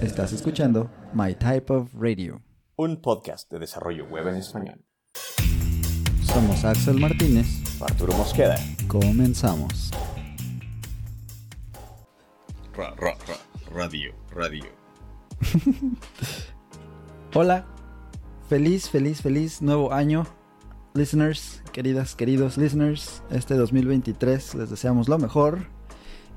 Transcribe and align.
Estás 0.00 0.32
escuchando 0.32 0.90
My 1.12 1.34
Type 1.34 1.70
of 1.74 1.92
Radio. 1.92 2.40
Un 2.76 3.02
podcast 3.02 3.50
de 3.52 3.58
desarrollo 3.58 4.06
web 4.06 4.28
en 4.28 4.36
español. 4.36 4.82
Somos 6.22 6.64
Axel 6.64 6.98
Martínez. 6.98 7.46
Arturo 7.82 8.14
Mosqueda. 8.14 8.56
Comenzamos. 8.88 9.90
Ra, 12.74 12.94
ra, 12.96 13.14
ra, 13.28 13.36
radio, 13.74 14.14
radio. 14.30 14.64
Hola. 17.34 17.66
Feliz, 18.48 18.88
feliz, 18.88 19.20
feliz 19.20 19.60
nuevo 19.60 19.92
año. 19.92 20.26
Listeners, 20.94 21.62
queridas, 21.72 22.16
queridos 22.16 22.56
listeners, 22.56 23.22
este 23.30 23.54
2023 23.54 24.54
les 24.54 24.70
deseamos 24.70 25.10
lo 25.10 25.18
mejor. 25.18 25.66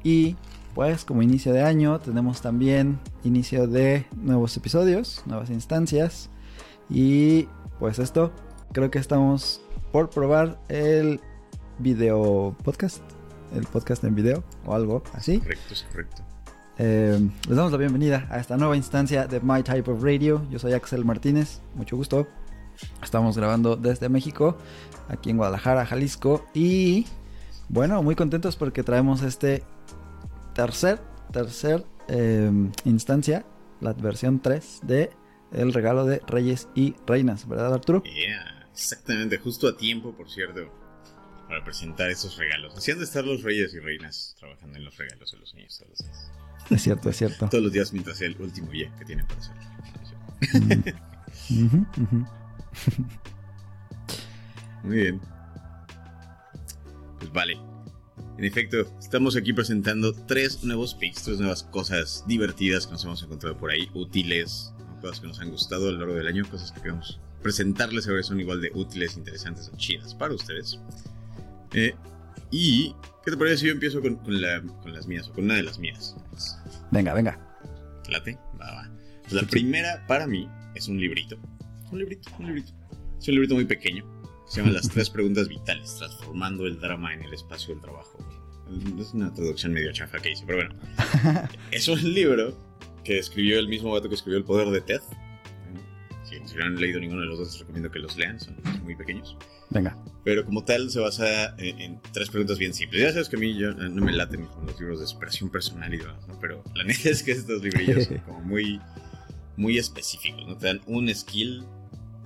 Y 0.03 0.35
pues 0.73 1.05
como 1.05 1.21
inicio 1.21 1.53
de 1.53 1.61
año 1.61 1.99
tenemos 1.99 2.41
también 2.41 2.99
inicio 3.23 3.67
de 3.67 4.05
nuevos 4.15 4.55
episodios, 4.57 5.21
nuevas 5.25 5.49
instancias. 5.49 6.29
Y 6.89 7.47
pues 7.79 7.99
esto, 7.99 8.31
creo 8.71 8.89
que 8.91 8.99
estamos 8.99 9.61
por 9.91 10.09
probar 10.09 10.59
el 10.69 11.19
video 11.79 12.55
podcast, 12.63 13.01
el 13.55 13.65
podcast 13.65 14.03
en 14.03 14.15
video 14.15 14.43
o 14.65 14.73
algo 14.73 15.03
así. 15.13 15.39
Correcto, 15.39 15.73
es 15.73 15.83
correcto. 15.83 16.23
Eh, 16.79 17.29
les 17.47 17.55
damos 17.55 17.71
la 17.71 17.77
bienvenida 17.77 18.27
a 18.31 18.39
esta 18.39 18.57
nueva 18.57 18.75
instancia 18.75 19.27
de 19.27 19.39
My 19.41 19.61
Type 19.61 19.91
of 19.91 20.03
Radio. 20.03 20.41
Yo 20.49 20.57
soy 20.57 20.73
Axel 20.73 21.05
Martínez, 21.05 21.61
mucho 21.75 21.95
gusto. 21.95 22.27
Estamos 23.03 23.37
grabando 23.37 23.75
desde 23.75 24.09
México, 24.09 24.57
aquí 25.07 25.29
en 25.29 25.37
Guadalajara, 25.37 25.85
Jalisco. 25.85 26.45
Y 26.55 27.05
bueno, 27.69 28.01
muy 28.01 28.15
contentos 28.15 28.55
porque 28.55 28.81
traemos 28.81 29.21
este 29.21 29.63
tercer, 30.53 30.99
tercer 31.31 31.85
eh, 32.07 32.51
instancia, 32.85 33.45
la 33.81 33.93
versión 33.93 34.41
3 34.41 34.81
de 34.83 35.11
El 35.51 35.73
regalo 35.73 36.05
de 36.05 36.21
Reyes 36.27 36.67
y 36.75 36.95
Reinas, 37.05 37.47
¿verdad 37.47 37.73
Arturo? 37.73 38.03
Yeah, 38.03 38.67
exactamente, 38.71 39.37
justo 39.37 39.67
a 39.67 39.77
tiempo, 39.77 40.13
por 40.13 40.29
cierto, 40.29 40.71
para 41.47 41.63
presentar 41.63 42.09
esos 42.09 42.37
regalos. 42.37 42.75
Así 42.77 42.91
han 42.91 42.99
de 42.99 43.05
estar 43.05 43.25
los 43.25 43.43
reyes 43.43 43.73
y 43.73 43.79
reinas 43.79 44.35
trabajando 44.39 44.77
en 44.77 44.85
los 44.85 44.97
regalos 44.97 45.31
de 45.31 45.37
los 45.37 45.53
niños 45.53 45.77
todos 45.77 45.89
los 45.91 45.99
días. 45.99 46.31
Es 46.69 46.81
cierto, 46.81 47.09
es 47.09 47.17
cierto. 47.17 47.49
Todos 47.49 47.63
los 47.63 47.73
días 47.73 47.91
mientras 47.91 48.17
sea 48.17 48.27
el 48.27 48.41
último 48.41 48.71
día 48.71 48.91
que 48.97 49.05
tienen 49.05 49.27
para 49.27 49.39
hacer. 49.39 49.53
Mm. 51.49 52.25
Muy 54.83 54.95
bien. 54.95 55.21
Pues 57.19 57.31
vale. 57.31 57.72
En 58.37 58.45
efecto, 58.45 58.87
estamos 58.99 59.35
aquí 59.35 59.53
presentando 59.53 60.13
tres 60.13 60.63
nuevos 60.63 60.95
pics, 60.95 61.23
tres 61.23 61.39
nuevas 61.39 61.63
cosas 61.63 62.23
divertidas 62.27 62.87
que 62.87 62.93
nos 62.93 63.03
hemos 63.05 63.21
encontrado 63.23 63.57
por 63.57 63.69
ahí, 63.71 63.89
útiles, 63.93 64.73
cosas 65.01 65.19
que 65.19 65.27
nos 65.27 65.39
han 65.39 65.49
gustado 65.51 65.89
a 65.89 65.91
lo 65.91 65.99
largo 65.99 66.15
del 66.15 66.27
año, 66.27 66.43
cosas 66.49 66.71
que 66.71 66.81
queremos 66.81 67.19
presentarles 67.43 68.07
a 68.07 68.11
ver 68.13 68.23
si 68.23 68.29
son 68.29 68.39
igual 68.39 68.61
de 68.61 68.71
útiles, 68.73 69.17
interesantes 69.17 69.69
o 69.71 69.77
chidas 69.77 70.15
para 70.15 70.33
ustedes. 70.33 70.79
Eh, 71.73 71.93
y, 72.49 72.95
¿qué 73.23 73.31
te 73.31 73.37
parece 73.37 73.57
si 73.57 73.65
yo 73.67 73.71
empiezo 73.73 74.01
con, 74.01 74.15
con 74.15 74.41
la- 74.41 74.61
con 74.61 74.93
las 74.93 75.07
mías 75.07 75.27
o 75.29 75.33
con 75.33 75.45
una 75.45 75.55
de 75.55 75.63
las 75.63 75.77
mías? 75.77 76.15
Venga, 76.91 77.13
venga. 77.13 77.39
¿Late? 78.09 78.37
Va, 78.59 78.71
va. 78.73 78.89
La 79.31 79.43
primera 79.43 80.05
para 80.07 80.25
mí 80.27 80.47
es 80.75 80.87
un 80.87 80.99
librito. 80.99 81.37
Un 81.91 81.99
librito, 81.99 82.29
un 82.39 82.47
librito. 82.47 82.71
Es 83.19 83.27
un 83.27 83.33
librito 83.35 83.55
muy 83.55 83.65
pequeño. 83.65 84.05
Se 84.45 84.61
llama 84.61 84.73
Las 84.73 84.89
tres 84.89 85.09
preguntas 85.09 85.47
vitales, 85.47 85.95
transformando 85.97 86.65
el 86.65 86.79
drama 86.79 87.13
en 87.13 87.23
el 87.23 87.33
espacio 87.33 87.73
del 87.73 87.81
trabajo. 87.81 88.17
Es 88.99 89.13
una 89.13 89.33
traducción 89.33 89.73
medio 89.73 89.91
chafa 89.91 90.19
que 90.19 90.31
hice, 90.31 90.43
pero 90.45 90.59
bueno. 90.59 91.49
es 91.71 91.87
un 91.87 92.13
libro 92.13 92.57
que 93.03 93.19
escribió 93.19 93.59
el 93.59 93.67
mismo 93.67 93.91
vato 93.91 94.09
que 94.09 94.15
escribió 94.15 94.37
El 94.37 94.45
Poder 94.45 94.69
de 94.69 94.81
Ted. 94.81 95.01
Si, 96.23 96.35
si 96.45 96.55
no 96.55 96.65
han 96.65 96.75
leído 96.75 96.99
ninguno 96.99 97.21
de 97.21 97.27
los 97.27 97.39
dos, 97.39 97.47
les 97.49 97.59
recomiendo 97.59 97.91
que 97.91 97.99
los 97.99 98.17
lean, 98.17 98.39
son 98.39 98.55
muy 98.83 98.95
pequeños. 98.95 99.37
Venga. 99.69 99.97
Pero 100.23 100.45
como 100.45 100.63
tal 100.63 100.89
se 100.89 100.99
basa 100.99 101.55
en, 101.57 101.79
en 101.79 102.01
tres 102.13 102.29
preguntas 102.29 102.57
bien 102.57 102.73
simples. 102.73 103.01
Ya 103.01 103.11
sabes 103.11 103.29
que 103.29 103.35
a 103.35 103.39
mí 103.39 103.57
yo, 103.57 103.73
no 103.73 104.05
me 104.05 104.13
laten 104.13 104.45
con 104.45 104.65
los 104.65 104.79
libros 104.79 104.99
de 104.99 105.07
superación 105.07 105.49
personal 105.49 105.93
y 105.93 105.97
demás, 105.97 106.27
¿no? 106.27 106.39
Pero 106.39 106.63
la 106.75 106.83
neta 106.85 107.09
es 107.09 107.23
que 107.23 107.31
estos 107.31 107.61
librillos 107.61 108.05
son 108.05 108.17
como 108.25 108.41
muy, 108.41 108.79
muy 109.57 109.77
específicos, 109.77 110.47
¿no? 110.47 110.57
Te 110.57 110.67
dan 110.67 110.81
un 110.85 111.13
skill 111.13 111.65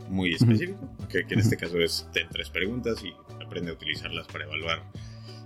muy 0.10 0.34
específico, 0.34 0.80
que, 1.10 1.26
que 1.26 1.34
en 1.34 1.40
este 1.42 1.58
caso 1.58 1.80
es 1.80 2.08
ten 2.14 2.28
tres 2.30 2.50
preguntas 2.50 3.04
y 3.04 3.14
aprende 3.44 3.72
a 3.72 3.74
utilizarlas 3.74 4.28
para 4.28 4.46
evaluar, 4.46 4.84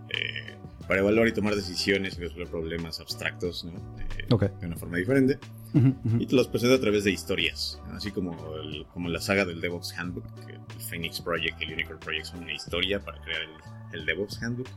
eh, 0.10 0.56
para 0.88 1.00
evaluar 1.02 1.28
y 1.28 1.34
tomar 1.34 1.56
decisiones 1.56 2.18
y 2.18 2.22
resolver 2.22 2.48
problemas 2.48 3.00
abstractos, 3.00 3.64
¿no? 3.66 3.72
Eh, 4.18 4.26
Ok. 4.32 4.44
De 4.60 4.68
una 4.68 4.78
forma 4.78 4.98
diferente. 4.98 5.40
Ujú, 5.74 5.96
ujú. 6.06 6.18
Y 6.20 6.26
te 6.26 6.36
los 6.36 6.48
presenta 6.48 6.76
a 6.76 6.80
través 6.80 7.04
de 7.04 7.12
historias, 7.12 7.80
¿no? 7.88 7.96
así 7.96 8.12
como, 8.12 8.56
el- 8.58 8.86
como 8.94 9.10
la 9.10 9.20
saga 9.22 9.46
del 9.46 9.62
DevOps 9.62 9.94
Handbook, 9.98 10.26
que 10.46 10.54
el 10.54 10.82
Phoenix 10.90 11.22
Project 11.22 11.62
y 11.62 11.66
el 11.66 11.74
Unicorn 11.74 12.00
Project 12.00 12.26
son 12.26 12.44
una 12.44 12.54
historia 12.54 13.00
para 13.00 13.22
crear 13.22 13.42
el, 13.42 14.00
el 14.00 14.06
DevOps 14.06 14.42
Handbook. 14.44 14.68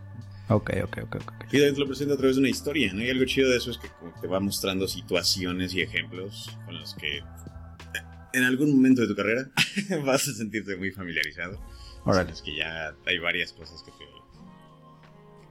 Ok, 0.51 0.71
ok, 0.85 0.99
ok, 1.05 1.15
ok. 1.17 1.33
Y 1.49 1.57
también 1.57 1.75
te 1.75 1.81
lo 1.81 1.87
presenta 1.87 2.15
a 2.15 2.17
través 2.17 2.37
de 2.37 2.41
una 2.41 2.51
historia, 2.51 2.93
¿no? 2.93 3.03
Y 3.03 3.11
algo 3.11 3.25
chido 3.25 3.49
de 3.51 3.57
eso 3.57 3.71
es 3.71 3.79
que 3.79 3.89
como 3.99 4.13
te 4.21 4.27
va 4.29 4.41
mostrando 4.41 4.87
situaciones 4.87 5.73
y 5.75 5.81
ejemplos 5.81 6.51
con 6.67 6.79
los 6.79 6.95
que 6.95 7.23
en 8.35 8.45
algún 8.45 8.75
momento 8.75 9.03
de 9.03 9.09
tu 9.09 9.17
carrera 9.17 9.51
vas 10.05 10.29
a 10.29 10.35
sentirte 10.35 10.77
muy 10.77 10.91
familiarizado. 10.91 11.61
Órale. 12.05 12.33
Es 12.33 12.43
que 12.43 12.57
ya 12.57 12.95
hay 13.07 13.19
varias 13.19 13.53
cosas 13.53 13.83
que 13.83 13.91
te, 13.93 14.05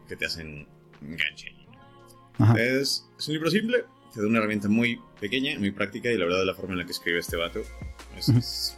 que 0.07 0.15
te 0.15 0.25
hacen 0.25 0.67
enganche. 1.01 1.51
Es, 2.57 3.09
es 3.17 3.27
un 3.27 3.33
libro 3.33 3.49
simple, 3.49 3.85
te 4.13 4.21
da 4.21 4.27
una 4.27 4.39
herramienta 4.39 4.67
muy 4.67 4.99
pequeña, 5.19 5.57
muy 5.57 5.71
práctica 5.71 6.11
y 6.11 6.17
la 6.17 6.25
verdad 6.25 6.45
la 6.45 6.53
forma 6.53 6.73
en 6.73 6.79
la 6.79 6.85
que 6.85 6.91
escribe 6.91 7.19
este 7.19 7.37
vato 7.37 7.61
es, 8.17 8.29
es 8.29 8.77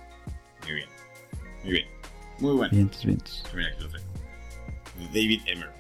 muy 0.64 0.74
bien. 0.76 0.90
Muy 1.64 1.74
bien. 1.74 1.88
Muy 2.40 2.54
bueno. 2.54 2.72
Vientos, 2.72 3.06
vientos. 3.06 3.44
Mira, 3.56 3.70
aquí 3.70 3.84
lo 3.84 3.90
traigo. 3.90 4.08
David 5.14 5.42
Emerald. 5.46 5.76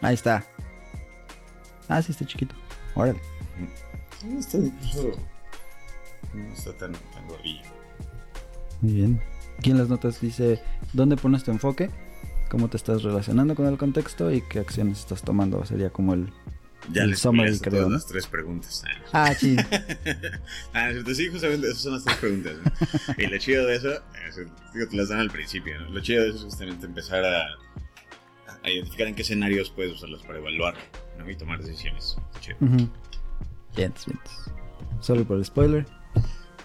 Ahí 0.00 0.14
está. 0.14 0.46
Ah, 1.88 2.02
sí, 2.02 2.12
está 2.12 2.26
chiquito. 2.26 2.54
Órale. 2.94 3.20
Está 4.38 4.58
incluso. 4.58 5.12
No 6.36 6.52
está 6.52 6.72
tan, 6.76 6.92
tan 6.92 7.28
gordillo. 7.28 7.62
Muy 8.82 8.92
bien. 8.92 9.20
Aquí 9.58 9.70
en 9.70 9.78
las 9.78 9.88
notas 9.88 10.20
dice 10.20 10.60
dónde 10.92 11.16
pones 11.16 11.42
tu 11.44 11.50
enfoque, 11.50 11.90
cómo 12.50 12.68
te 12.68 12.76
estás 12.76 13.02
relacionando 13.02 13.54
con 13.54 13.66
el 13.66 13.78
contexto 13.78 14.30
y 14.30 14.42
qué 14.42 14.58
acciones 14.58 15.00
estás 15.00 15.22
tomando. 15.22 15.64
Sería 15.64 15.90
como 15.90 16.14
el... 16.14 16.30
Ya 16.92 17.02
El 17.02 17.10
les 17.10 17.18
summary, 17.18 17.50
las 17.90 18.06
tres 18.06 18.26
preguntas. 18.28 18.84
Ah, 19.12 19.24
Ah, 19.30 19.34
sí. 19.34 19.56
Ah, 20.72 20.90
no, 20.92 21.14
sí, 21.14 21.26
justamente 21.28 21.66
esas 21.68 21.82
son 21.82 21.94
las 21.94 22.04
tres 22.04 22.16
preguntas. 22.18 22.54
¿no? 22.62 23.14
y 23.18 23.26
lo 23.26 23.38
chido 23.38 23.66
de 23.66 23.74
eso, 23.76 23.90
es, 24.28 24.36
digo, 24.72 24.86
te 24.88 24.96
las 24.96 25.08
dan 25.08 25.18
al 25.18 25.30
principio, 25.30 25.80
¿no? 25.80 25.88
Lo 25.90 26.00
chido 26.00 26.22
de 26.22 26.28
eso 26.28 26.38
es 26.38 26.44
justamente 26.44 26.86
empezar 26.86 27.24
a, 27.24 27.46
a 28.62 28.70
identificar 28.70 29.08
en 29.08 29.14
qué 29.16 29.22
escenarios 29.22 29.70
puedes 29.70 29.94
usarlos 29.94 30.22
para 30.22 30.38
evaluar 30.38 30.74
¿no? 31.18 31.28
y 31.28 31.34
tomar 31.34 31.60
decisiones. 31.60 32.16
Chido. 32.40 32.56
Ujú. 32.60 32.88
Vientos, 33.74 34.06
vientos. 34.06 34.50
Solo 35.00 35.24
por 35.24 35.38
el 35.38 35.44
spoiler. 35.44 35.86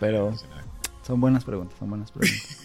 Pero 0.01 0.33
son 1.03 1.21
buenas 1.21 1.45
preguntas, 1.45 1.77
son 1.77 1.89
buenas 1.91 2.11
preguntas. 2.11 2.57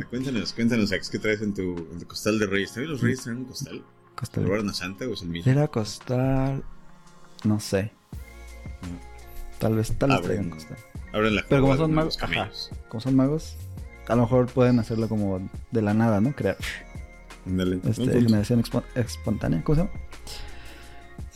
Cuéntanos, 0.10 0.52
cuéntanos, 0.52 0.92
Ax, 0.92 1.08
¿qué 1.08 1.18
traes 1.18 1.40
en 1.40 1.54
tu, 1.54 1.88
en 1.92 1.98
tu 1.98 2.06
costal 2.06 2.38
de 2.38 2.46
Reyes? 2.46 2.74
¿También 2.74 2.92
los 2.92 3.00
Reyes 3.00 3.22
traen 3.22 3.38
un 3.38 3.44
costal? 3.46 3.82
Costa 4.14 4.40
¿Lo 4.42 4.54
a 4.54 4.72
Santa 4.74 5.06
o 5.06 5.14
es 5.14 5.22
el 5.22 5.30
mismo? 5.30 5.50
Era 5.50 5.66
costal. 5.68 6.62
No 7.44 7.58
sé. 7.58 7.92
Tal 9.58 9.76
vez, 9.76 9.96
tal 9.96 10.10
vez 10.10 10.22
traigan 10.22 10.50
costal. 10.50 10.76
Abren 11.14 11.36
la 11.36 11.44
Pero 11.48 11.62
como 11.62 11.76
son 11.78 11.94
magos, 11.94 12.22
ajá. 12.22 12.50
Como 12.90 13.00
son 13.00 13.16
magos, 13.16 13.56
a 14.06 14.14
lo 14.14 14.22
mejor 14.22 14.46
pueden 14.46 14.78
hacerlo 14.78 15.08
como 15.08 15.50
de 15.70 15.82
la 15.82 15.94
nada, 15.94 16.20
¿no? 16.20 16.34
Crear 16.36 16.58
este, 17.88 18.20
generación 18.20 18.62
espontánea. 18.94 19.64
¿Cómo 19.64 19.76
se 19.76 19.82
llama? 19.84 20.00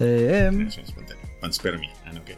Eh, 0.00 0.46
em, 0.46 0.52
Generación 0.52 0.84
espontánea. 0.84 1.24
Panspermia. 1.40 1.92
Ah, 2.04 2.12
no, 2.12 2.22
¿qué? 2.22 2.36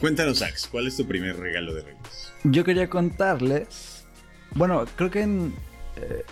Cuéntanos, 0.00 0.42
Ax, 0.42 0.68
¿cuál 0.70 0.86
es 0.86 0.96
tu 0.96 1.06
primer 1.06 1.38
regalo 1.38 1.74
de 1.74 1.82
Reyes? 1.82 2.32
yo 2.44 2.64
quería 2.64 2.88
contarles. 2.88 4.04
Bueno, 4.54 4.84
creo 4.96 5.10
que 5.10 5.22
en, 5.22 5.54
eh, 5.96 6.24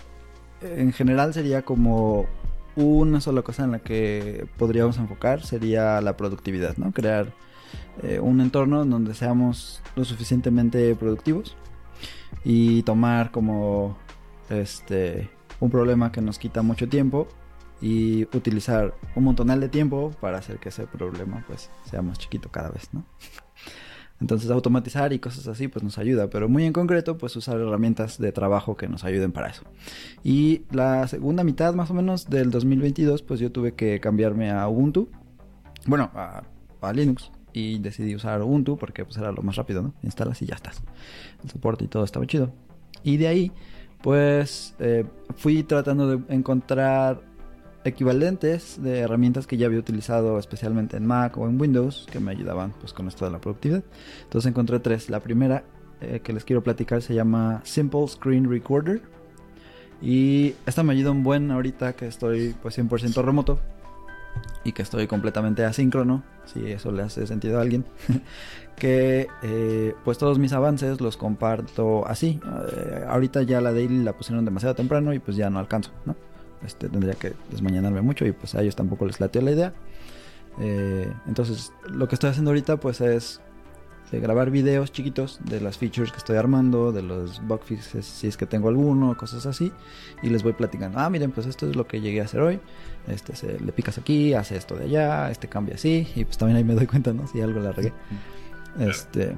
en 0.61 0.93
general 0.93 1.33
sería 1.33 1.63
como 1.63 2.27
una 2.75 3.21
sola 3.21 3.41
cosa 3.41 3.63
en 3.63 3.71
la 3.71 3.79
que 3.79 4.47
podríamos 4.57 4.97
enfocar 4.97 5.43
sería 5.43 6.01
la 6.01 6.17
productividad, 6.17 6.77
¿no? 6.77 6.91
Crear 6.91 7.33
eh, 8.03 8.19
un 8.19 8.41
entorno 8.41 8.83
en 8.83 8.89
donde 8.89 9.13
seamos 9.13 9.81
lo 9.95 10.03
suficientemente 10.03 10.93
productivos 10.95 11.55
y 12.43 12.83
tomar 12.83 13.31
como 13.31 13.97
este 14.49 15.29
un 15.59 15.71
problema 15.71 16.11
que 16.11 16.21
nos 16.21 16.37
quita 16.37 16.61
mucho 16.61 16.89
tiempo 16.89 17.27
y 17.81 18.23
utilizar 18.35 18.93
un 19.15 19.23
montonal 19.23 19.59
de 19.59 19.69
tiempo 19.69 20.11
para 20.19 20.37
hacer 20.37 20.57
que 20.57 20.69
ese 20.69 20.85
problema 20.85 21.43
pues 21.47 21.69
sea 21.89 22.01
más 22.01 22.17
chiquito 22.19 22.49
cada 22.49 22.69
vez, 22.69 22.89
¿no? 22.93 23.05
Entonces 24.21 24.49
automatizar 24.49 25.11
y 25.11 25.19
cosas 25.19 25.47
así 25.47 25.67
pues 25.67 25.83
nos 25.83 25.97
ayuda, 25.97 26.29
pero 26.29 26.47
muy 26.47 26.63
en 26.63 26.73
concreto 26.73 27.17
pues 27.17 27.35
usar 27.35 27.59
herramientas 27.59 28.17
de 28.17 28.31
trabajo 28.31 28.77
que 28.77 28.87
nos 28.87 29.03
ayuden 29.03 29.31
para 29.31 29.49
eso. 29.49 29.63
Y 30.23 30.61
la 30.71 31.07
segunda 31.07 31.43
mitad 31.43 31.73
más 31.73 31.91
o 31.91 31.93
menos 31.93 32.29
del 32.29 32.49
2022 32.49 33.21
pues 33.23 33.39
yo 33.39 33.51
tuve 33.51 33.73
que 33.73 33.99
cambiarme 33.99 34.51
a 34.51 34.67
Ubuntu, 34.67 35.09
bueno, 35.85 36.11
a, 36.13 36.43
Linux 36.93 37.31
y 37.51 37.79
decidí 37.79 38.13
usar 38.13 38.43
Ubuntu 38.43 38.77
porque 38.77 39.05
pues 39.05 39.17
era 39.17 39.31
lo 39.31 39.41
más 39.41 39.55
rápido, 39.55 39.81
¿no? 39.81 39.95
Instalas 40.03 40.39
y 40.43 40.45
ya 40.45 40.53
estás. 40.53 40.83
El 41.43 41.49
soporte 41.49 41.83
y 41.83 41.87
todo 41.87 42.03
estaba 42.03 42.27
chido. 42.27 42.53
Y 43.03 43.17
de 43.17 43.27
ahí, 43.27 43.51
pues 44.03 44.75
eh, 44.77 45.03
fui 45.35 45.63
tratando 45.63 46.15
de 46.15 46.35
encontrar 46.35 47.23
equivalentes 47.85 48.81
de 48.81 48.99
herramientas 48.99 49.47
que 49.47 49.57
ya 49.57 49.67
había 49.67 49.79
utilizado 49.79 50.37
especialmente 50.39 50.97
en 50.97 51.05
Mac 51.05 51.37
o 51.37 51.47
en 51.47 51.61
Windows 51.61 52.07
que 52.11 52.19
me 52.19 52.31
ayudaban 52.31 52.73
pues 52.79 52.91
con 52.91 53.07
esto 53.07 53.25
de 53.25 53.31
la 53.31 53.39
productividad. 53.39 53.83
Entonces 54.23 54.49
encontré 54.49 54.79
tres. 54.79 55.09
La 55.09 55.21
primera 55.21 55.63
eh, 56.01 56.19
que 56.21 56.33
les 56.33 56.43
quiero 56.43 56.63
platicar 56.63 57.01
se 57.01 57.13
llama 57.13 57.61
Simple 57.63 58.07
Screen 58.07 58.49
Recorder. 58.49 59.01
Y 60.01 60.55
esta 60.65 60.83
me 60.83 60.93
ayuda 60.93 61.11
un 61.11 61.23
buen 61.23 61.51
ahorita 61.51 61.93
que 61.93 62.07
estoy 62.07 62.55
pues 62.61 62.77
100% 62.77 63.23
remoto 63.23 63.59
y 64.65 64.73
que 64.73 64.81
estoy 64.81 65.07
completamente 65.07 65.63
asíncrono, 65.63 66.23
si 66.45 66.71
eso 66.71 66.91
le 66.91 67.03
hace 67.03 67.25
sentido 67.27 67.59
a 67.59 67.61
alguien, 67.61 67.85
que 68.75 69.27
eh, 69.43 69.93
pues 70.03 70.17
todos 70.17 70.39
mis 70.39 70.51
avances 70.53 70.99
los 70.99 71.15
comparto 71.17 72.05
así. 72.07 72.41
Eh, 72.73 73.05
ahorita 73.07 73.43
ya 73.43 73.61
la 73.61 73.71
daily 73.71 74.03
la 74.03 74.13
pusieron 74.13 74.43
demasiado 74.43 74.75
temprano 74.75 75.13
y 75.13 75.19
pues 75.19 75.37
ya 75.37 75.49
no 75.49 75.59
alcanzo, 75.59 75.91
¿no? 76.05 76.15
Este, 76.63 76.89
tendría 76.89 77.13
que 77.13 77.33
desmañanarme 77.51 78.01
mucho 78.01 78.25
y 78.25 78.31
pues 78.31 78.55
a 78.55 78.61
ellos 78.61 78.75
tampoco 78.75 79.05
les 79.05 79.19
lateó 79.19 79.41
la 79.41 79.51
idea. 79.51 79.73
Eh, 80.59 81.11
entonces 81.27 81.73
lo 81.87 82.07
que 82.07 82.15
estoy 82.15 82.29
haciendo 82.29 82.51
ahorita 82.51 82.77
pues 82.77 83.01
es 83.01 83.41
grabar 84.19 84.51
videos 84.51 84.91
chiquitos 84.91 85.39
de 85.43 85.61
las 85.61 85.77
features 85.77 86.11
que 86.11 86.17
estoy 86.17 86.37
armando, 86.37 86.91
de 86.91 87.01
los 87.01 87.45
bug 87.45 87.63
fixes 87.63 88.05
si 88.05 88.27
es 88.27 88.37
que 88.37 88.45
tengo 88.45 88.69
alguno, 88.69 89.15
cosas 89.17 89.45
así, 89.45 89.71
y 90.21 90.29
les 90.29 90.43
voy 90.43 90.53
platicando, 90.53 90.99
ah, 90.99 91.09
miren, 91.09 91.31
pues 91.31 91.47
esto 91.47 91.69
es 91.69 91.75
lo 91.75 91.87
que 91.87 92.01
llegué 92.01 92.21
a 92.21 92.25
hacer 92.25 92.41
hoy, 92.41 92.59
este 93.07 93.35
se, 93.35 93.59
le 93.59 93.71
picas 93.71 93.97
aquí, 93.97 94.33
hace 94.33 94.57
esto 94.57 94.75
de 94.75 94.85
allá, 94.85 95.31
este 95.31 95.47
cambia 95.47 95.75
así, 95.75 96.07
y 96.15 96.25
pues 96.25 96.37
también 96.37 96.57
ahí 96.57 96.63
me 96.63 96.75
doy 96.75 96.87
cuenta, 96.87 97.13
¿no? 97.13 97.27
Si 97.27 97.41
algo 97.41 97.59
le 97.59 97.71
regué. 97.71 97.93
Este, 98.79 99.35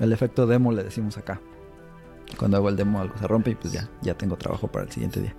el 0.00 0.12
efecto 0.12 0.46
demo 0.46 0.72
le 0.72 0.82
decimos 0.82 1.18
acá. 1.18 1.40
Cuando 2.38 2.58
hago 2.58 2.68
el 2.68 2.76
demo 2.76 3.00
algo 3.00 3.16
se 3.18 3.26
rompe 3.26 3.50
y 3.52 3.54
pues 3.54 3.72
ya, 3.72 3.88
ya 4.02 4.14
tengo 4.14 4.36
trabajo 4.36 4.68
para 4.68 4.84
el 4.84 4.92
siguiente 4.92 5.20
día. 5.20 5.34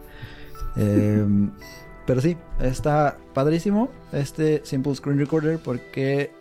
Em, 0.79 1.51
pero 2.05 2.21
sí, 2.21 2.37
está 2.59 3.17
padrísimo 3.33 3.89
este 4.11 4.61
Simple 4.63 4.95
Screen 4.95 5.19
Recorder 5.19 5.59
porque 5.59 6.31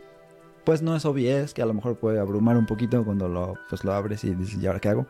pues 0.64 0.82
no 0.82 0.94
es 0.94 1.04
OBS, 1.06 1.54
que 1.54 1.62
a 1.62 1.66
lo 1.66 1.72
mejor 1.72 1.96
puede 1.96 2.20
abrumar 2.20 2.58
un 2.58 2.66
poquito 2.66 3.02
cuando 3.02 3.26
lo, 3.26 3.54
pues 3.70 3.84
lo 3.84 3.92
abres 3.94 4.22
y 4.24 4.34
dices, 4.34 4.62
¿y 4.62 4.66
ahora 4.66 4.80
qué 4.80 4.90
hago? 4.90 5.06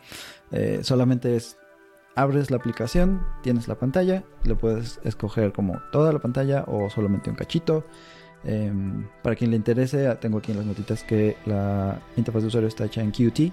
Eh, 0.52 0.80
solamente 0.82 1.34
es, 1.34 1.56
abres 2.14 2.52
la 2.52 2.58
aplicación, 2.58 3.20
tienes 3.42 3.66
la 3.66 3.74
pantalla, 3.74 4.22
lo 4.44 4.56
puedes 4.56 5.00
escoger 5.02 5.52
como 5.52 5.80
toda 5.90 6.12
la 6.12 6.20
pantalla 6.20 6.64
o 6.68 6.88
solamente 6.90 7.28
un 7.28 7.34
cachito. 7.34 7.84
Em, 8.44 9.08
para 9.22 9.34
quien 9.34 9.50
le 9.50 9.56
interese, 9.56 10.14
tengo 10.20 10.38
aquí 10.38 10.52
en 10.52 10.58
las 10.58 10.66
notitas 10.66 11.02
que 11.02 11.36
la 11.44 12.00
interfaz 12.16 12.42
de 12.42 12.48
usuario 12.48 12.68
está 12.68 12.84
hecha 12.84 13.02
en 13.02 13.10
Qt. 13.10 13.52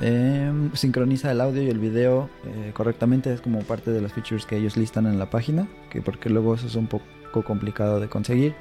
Em, 0.00 0.72
sincroniza 0.74 1.30
el 1.30 1.42
audio 1.42 1.62
y 1.62 1.68
el 1.68 1.78
video 1.78 2.30
eh, 2.46 2.72
correctamente, 2.72 3.32
es 3.34 3.42
como 3.42 3.60
parte 3.60 3.90
de 3.90 4.00
las 4.00 4.14
features 4.14 4.46
que 4.46 4.56
ellos 4.56 4.78
listan 4.78 5.06
en 5.06 5.18
la 5.18 5.28
página, 5.28 5.68
que 5.90 6.00
porque 6.00 6.30
luego 6.30 6.54
eso 6.54 6.66
es 6.66 6.74
un 6.74 6.86
poco 6.86 7.44
complicado 7.44 8.00
de 8.00 8.08
conseguir 8.08 8.54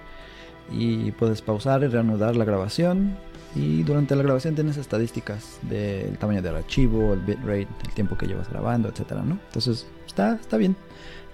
y 0.72 1.12
puedes 1.14 1.42
pausar 1.42 1.82
y 1.84 1.88
reanudar 1.88 2.36
la 2.36 2.46
grabación 2.46 3.18
y 3.56 3.84
durante 3.84 4.16
la 4.16 4.24
grabación 4.24 4.54
tienes 4.54 4.78
estadísticas 4.78 5.60
del 5.64 6.18
tamaño 6.18 6.42
del 6.42 6.58
archivo, 6.58 7.14
el 7.14 7.22
bitrate, 7.22 7.68
el 7.88 7.94
tiempo 7.96 8.18
que 8.18 8.28
llevas 8.28 8.50
grabando, 8.50 8.90
etcétera, 8.90 9.24
¿no? 9.24 9.40
Entonces 9.48 9.88
está, 10.06 10.36
está 10.36 10.58
bien. 10.58 10.76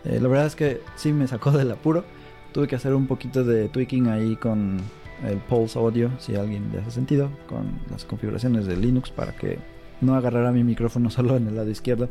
Eh, 0.05 0.19
la 0.21 0.27
verdad 0.27 0.45
es 0.45 0.55
que 0.55 0.81
sí 0.95 1.11
me 1.11 1.27
sacó 1.27 1.51
del 1.51 1.71
apuro. 1.71 2.05
Tuve 2.53 2.67
que 2.67 2.75
hacer 2.75 2.93
un 2.93 3.07
poquito 3.07 3.43
de 3.43 3.67
tweaking 3.69 4.07
ahí 4.07 4.35
con 4.37 4.77
el 5.25 5.37
Pulse 5.39 5.77
Audio, 5.77 6.11
si 6.19 6.35
alguien 6.35 6.69
le 6.71 6.79
hace 6.79 6.91
sentido, 6.91 7.29
con 7.49 7.79
las 7.89 8.05
configuraciones 8.05 8.65
de 8.65 8.77
Linux 8.77 9.09
para 9.09 9.33
que 9.33 9.59
no 10.01 10.15
agarrara 10.15 10.51
mi 10.51 10.63
micrófono 10.63 11.09
solo 11.11 11.37
en 11.37 11.47
el 11.47 11.55
lado 11.55 11.69
izquierdo 11.69 12.09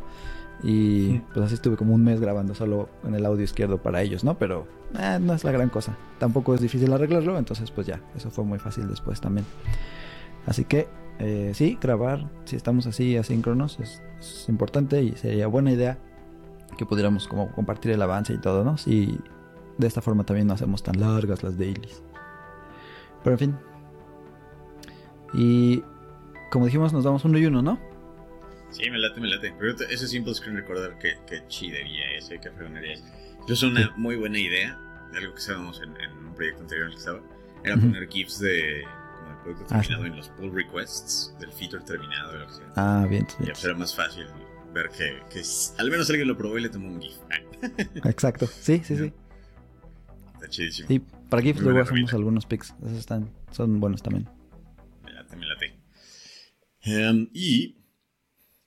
y 0.63 1.19
pues 1.33 1.45
así 1.45 1.55
estuve 1.55 1.75
como 1.75 1.93
un 1.93 2.03
mes 2.03 2.19
grabando 2.19 2.55
solo 2.55 2.89
en 3.03 3.13
el 3.13 3.25
audio 3.25 3.43
izquierdo 3.43 3.77
para 3.77 4.01
ellos, 4.01 4.23
¿no? 4.23 4.37
Pero 4.37 4.67
eh, 4.97 5.19
no 5.21 5.33
es 5.33 5.43
la 5.43 5.51
gran 5.51 5.69
cosa. 5.69 5.97
Tampoco 6.17 6.55
es 6.55 6.61
difícil 6.61 6.91
arreglarlo, 6.93 7.37
entonces 7.37 7.71
pues 7.71 7.87
ya, 7.87 8.01
eso 8.15 8.31
fue 8.31 8.43
muy 8.45 8.59
fácil 8.59 8.87
después 8.87 9.19
también. 9.21 9.45
Así 10.45 10.65
que 10.65 10.87
eh, 11.19 11.51
sí, 11.53 11.77
grabar, 11.81 12.29
si 12.45 12.55
estamos 12.55 12.87
así 12.87 13.17
asíncronos, 13.17 13.79
es, 13.79 14.01
es, 14.19 14.49
importante 14.49 15.01
y 15.01 15.11
sería 15.13 15.47
buena 15.47 15.71
idea 15.71 15.97
que 16.77 16.85
pudiéramos 16.85 17.27
como 17.27 17.51
compartir 17.51 17.91
el 17.91 18.01
avance 18.01 18.33
y 18.33 18.37
todo, 18.37 18.63
¿no? 18.63 18.77
Si 18.77 19.19
de 19.77 19.87
esta 19.87 20.01
forma 20.01 20.23
también 20.23 20.47
no 20.47 20.53
hacemos 20.53 20.83
tan 20.83 20.99
largas 20.99 21.43
las 21.43 21.57
dailies. 21.57 22.01
Pero 23.23 23.33
en 23.33 23.39
fin. 23.39 23.55
Y 25.33 25.83
como 26.51 26.65
dijimos, 26.65 26.93
nos 26.93 27.03
damos 27.03 27.25
uno 27.25 27.37
y 27.37 27.45
uno, 27.45 27.61
¿no? 27.61 27.79
Sí, 28.71 28.89
me 28.89 28.97
late, 28.97 29.21
me 29.21 29.27
late. 29.27 29.53
Pero 29.57 29.75
ese 29.89 30.07
simple 30.07 30.33
screen 30.33 30.57
recorder, 30.57 30.97
que, 30.97 31.17
que 31.27 31.47
chidería 31.47 32.11
ese, 32.17 32.39
que 32.39 32.51
fregonería 32.51 32.93
es. 32.93 33.03
Es 33.47 33.63
una 33.63 33.93
muy 33.95 34.15
buena 34.15 34.39
idea 34.39 34.77
de 35.11 35.19
algo 35.19 35.35
que 35.35 35.41
sabemos 35.41 35.81
en, 35.81 35.95
en, 36.01 36.11
un 36.27 36.33
proyecto 36.33 36.61
anterior 36.61 36.87
en 36.87 36.91
el 36.91 36.95
que 36.95 36.99
estaba. 36.99 37.21
Era 37.63 37.77
poner 37.77 38.07
GIFs 38.09 38.39
de 38.39 38.83
como 39.17 39.31
el 39.31 39.37
producto 39.37 39.65
ah, 39.69 39.81
terminado 39.81 40.05
en 40.05 40.17
los 40.17 40.29
pull 40.29 40.53
requests, 40.53 41.35
del 41.39 41.51
feature 41.51 41.83
terminado, 41.83 42.37
lo 42.37 42.47
que 42.47 42.53
sea. 42.53 42.73
Ah, 42.75 43.07
bien. 43.09 43.25
Y 43.39 43.65
era 43.65 43.75
más 43.75 43.95
fácil 43.95 44.25
ver 44.73 44.89
que, 44.89 45.21
que 45.31 45.41
al 45.77 45.89
menos 45.89 46.09
alguien 46.09 46.27
lo 46.27 46.37
probó 46.37 46.57
y 46.57 46.61
le 46.61 46.69
tomó 46.69 46.89
un 46.89 47.01
GIF. 47.01 47.15
Exacto, 48.03 48.45
sí, 48.47 48.81
sí, 48.83 48.97
sí. 48.97 49.13
Está 50.33 50.49
chidísimo. 50.49 50.87
Y 50.91 50.99
para 50.99 51.41
GIFs 51.41 51.61
luego 51.61 51.79
hacemos 51.79 52.13
algunos 52.13 52.45
pics. 52.45 52.75
Esos 52.83 52.97
están, 52.97 53.29
son 53.51 53.79
buenos 53.79 54.03
también. 54.03 54.27
Um, 56.85 57.29
y 57.33 57.75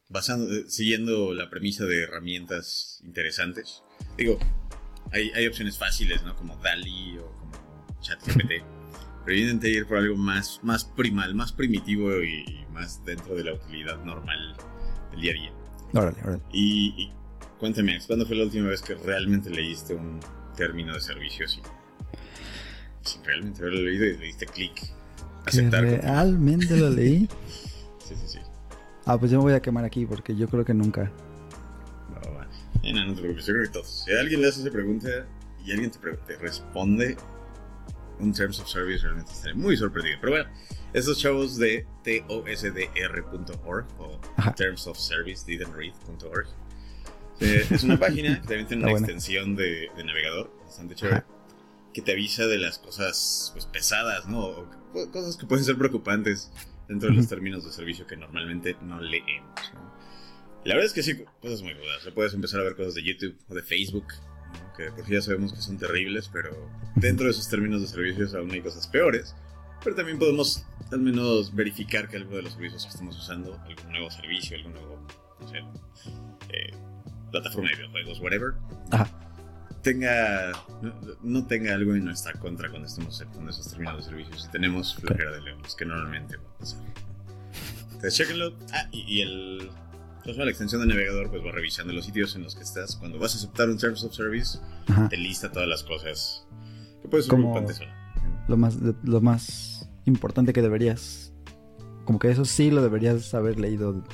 basando, 0.09 0.53
eh, 0.53 0.65
siguiendo 0.69 1.33
la 1.35 1.49
premisa 1.51 1.85
de 1.85 2.03
herramientas 2.03 3.01
interesantes. 3.05 3.83
Digo, 4.17 4.39
hay, 5.13 5.31
hay 5.31 5.47
opciones 5.47 5.79
fáciles, 5.79 6.23
¿no? 6.23 6.35
Como 6.37 6.57
DALI 6.57 7.19
o 7.19 7.27
como 7.39 8.01
ChatGPT. 8.01 8.53
pero 9.25 9.37
yo 9.37 9.45
intenté 9.45 9.71
ir 9.71 9.87
por 9.87 9.99
algo 9.99 10.17
más, 10.17 10.61
más 10.63 10.85
primal, 10.85 11.35
más 11.35 11.53
primitivo 11.53 12.23
y, 12.23 12.65
más 12.73 13.05
dentro 13.05 13.35
de 13.35 13.45
la 13.45 13.55
utilidad 13.55 14.03
normal 14.05 14.57
del 15.11 15.21
día 15.21 15.33
a 15.33 15.35
día. 15.35 15.53
Órale, 15.93 16.21
órale. 16.23 16.43
Y, 16.53 16.95
y 16.97 17.13
cuéntame, 17.59 17.99
¿cuándo 18.07 18.25
fue 18.25 18.37
la 18.37 18.45
última 18.45 18.69
vez 18.69 18.83
que 18.83 18.95
realmente 18.95 19.51
leíste 19.51 19.95
un 19.95 20.21
término 20.57 20.95
de 20.95 21.01
servicio 21.01 21.45
así? 21.45 21.61
Si 23.03 23.19
realmente 23.25 23.63
lo 23.63 23.71
leído 23.71 24.07
y 24.07 24.17
le 24.17 24.25
diste 24.27 24.47
clic. 24.47 24.93
Aceptar. 25.45 25.85
¿Realmente 25.85 26.77
lo 26.77 26.91
leí? 26.91 27.29
sí, 28.09 28.15
sí, 28.17 28.39
sí. 28.39 28.39
Ah, 29.05 29.19
pues 29.19 29.31
yo 29.31 29.39
me 29.39 29.45
voy 29.45 29.53
a 29.55 29.61
quemar 29.61 29.85
aquí 29.85 30.07
porque 30.07 30.37
yo 30.37 30.49
creo 30.49 30.65
que 30.65 30.75
nunca. 30.75 31.11
No, 32.11 32.35
va. 32.35 32.47
No, 32.83 33.07
no 33.07 33.15
te 33.15 33.21
preocupes, 33.21 33.47
yo 33.47 33.55
creo 33.55 33.67
que 33.67 33.73
todos. 33.73 34.05
Si 34.05 34.13
alguien 34.13 34.43
le 34.43 34.49
hace 34.49 34.61
esa 34.61 34.71
pregunta 34.71 35.09
y 35.65 35.73
alguien 35.73 35.91
te, 35.91 35.99
te 35.99 36.37
responde 36.37 37.17
un 38.21 38.33
Terms 38.33 38.61
of 38.61 38.69
Service, 38.69 39.03
realmente 39.03 39.33
estaré 39.33 39.55
muy 39.55 39.77
sorprendido. 39.77 40.19
Pero 40.21 40.33
bueno, 40.33 40.51
esos 40.93 41.19
chavos 41.19 41.57
de 41.57 41.87
tosdr.org 42.05 43.87
o 43.99 44.21
Ajá. 44.37 44.55
Terms 44.55 44.87
of 44.87 44.99
Service 44.99 45.45
didn'tread.org 45.47 46.47
eh, 47.41 47.67
es 47.71 47.85
una 47.85 47.99
página 47.99 48.41
que 48.41 48.47
también 48.47 48.67
tiene 48.67 48.83
una 48.85 48.93
extensión 48.93 49.55
de, 49.55 49.91
de, 49.97 50.05
navegador 50.05 50.51
bastante 50.65 50.95
chévere. 50.97 51.19
Ajá. 51.19 51.27
Que 51.93 52.03
te 52.03 52.13
avisa 52.13 52.47
de 52.47 52.59
las 52.59 52.79
cosas 52.79 53.51
pues, 53.55 53.65
pesadas, 53.67 54.27
¿no? 54.27 54.41
O 54.41 54.69
cosas 55.13 55.37
que 55.37 55.47
pueden 55.47 55.65
ser 55.65 55.79
preocupantes 55.79 56.51
dentro 56.89 57.11
de 57.11 57.17
los 57.17 57.29
términos 57.29 57.65
de 57.65 57.71
servicio 57.71 58.07
que 58.07 58.17
normalmente 58.17 58.77
no 58.83 59.01
leemos. 59.01 59.73
¿no? 59.75 59.95
La 60.65 60.75
verdad 60.75 60.87
es 60.87 60.93
que 60.93 61.03
sí, 61.03 61.25
cosas 61.41 61.63
muy 61.63 61.75
rudas. 61.75 62.07
O 62.07 62.15
puedes 62.15 62.35
empezar 62.35 62.61
a 62.61 62.65
ver 62.65 62.77
cosas 62.77 62.95
de 62.95 63.03
YouTube 63.03 63.37
o 63.49 63.55
de 63.55 63.63
Facebook, 63.63 64.07
¿no? 64.53 64.73
que 64.77 64.91
por 64.91 65.05
sí 65.07 65.13
ya 65.13 65.23
sabemos 65.23 65.53
que 65.53 65.61
son 65.61 65.79
terribles, 65.79 66.29
pero 66.33 66.71
dentro 66.97 67.27
de 67.27 67.33
esos 67.33 67.49
términos 67.49 67.81
de 67.81 67.87
servicios 67.87 68.35
aún 68.35 68.51
hay 68.51 68.61
cosas 68.61 68.87
peores. 68.89 69.35
Pero 69.85 69.95
también 69.95 70.19
podemos 70.19 70.65
al 70.91 71.01
menos 71.01 71.55
verificar 71.55 72.09
que 72.09 72.17
algo 72.17 72.37
de 72.37 72.43
los 72.43 72.55
servicios 72.55 72.85
que 72.85 72.91
estamos 72.91 73.17
usando, 73.17 73.55
algún 73.55 73.93
nuevo 73.93 74.11
servicio, 74.11 74.57
algún 74.57 74.73
nuevo, 74.73 75.07
no 75.41 75.49
sé, 75.49 75.59
eh, 76.49 76.73
plataforma 77.31 77.69
de 77.69 77.77
videojuegos, 77.77 78.21
whatever, 78.21 78.55
Ajá 78.91 79.28
tenga 79.83 80.53
no, 81.23 81.47
tenga 81.47 81.75
algo 81.75 81.95
en 81.95 82.05
nuestra 82.05 82.33
contra 82.35 82.69
cuando 82.71 82.89
estemos 82.89 83.15
aceptando 83.15 83.51
esos 83.51 83.71
términos 83.71 83.97
de 83.97 84.03
servicios. 84.03 84.43
Si 84.43 84.51
tenemos 84.51 84.95
flojera 84.95 85.33
de 85.33 85.41
leerlos, 85.43 85.75
que 85.75 85.85
normalmente 85.85 86.37
va 86.37 86.51
a 86.51 86.59
pasar. 86.59 86.81
Entonces, 87.87 88.15
chequenlo. 88.15 88.55
Ah, 88.73 88.89
y, 88.93 89.19
y 89.19 89.23
el. 89.23 89.71
Pues, 90.25 90.37
la 90.37 90.45
extensión 90.51 90.83
de 90.83 90.89
navegador 90.89 91.31
pues 91.31 91.43
va 91.43 91.53
revisando 91.53 91.93
los 91.93 92.05
sitios 92.05 92.37
en 92.37 92.43
los 92.43 92.55
que 92.55 92.63
estás. 92.63 92.97
Cuando 92.97 93.19
vas 93.19 93.35
a 93.35 93.39
aceptar 93.39 93.69
un 93.69 93.79
Terms 93.79 94.05
of 94.05 94.13
Service, 94.13 94.59
Ajá. 94.89 95.09
te 95.09 95.17
lista 95.17 95.51
todas 95.51 95.69
las 95.69 95.83
cosas 95.83 96.47
que 97.01 97.09
puedes 97.09 97.27
ser 97.27 97.37
preocupantes. 97.37 97.81
Lo 98.47 98.57
más, 98.57 98.77
lo 99.05 99.21
más 99.21 99.89
importante 100.05 100.53
que 100.53 100.63
deberías. 100.63 101.33
Como 102.05 102.19
que 102.19 102.31
eso 102.31 102.45
sí 102.45 102.71
lo 102.71 102.83
deberías 102.83 103.33
haber 103.35 103.59
leído 103.59 104.05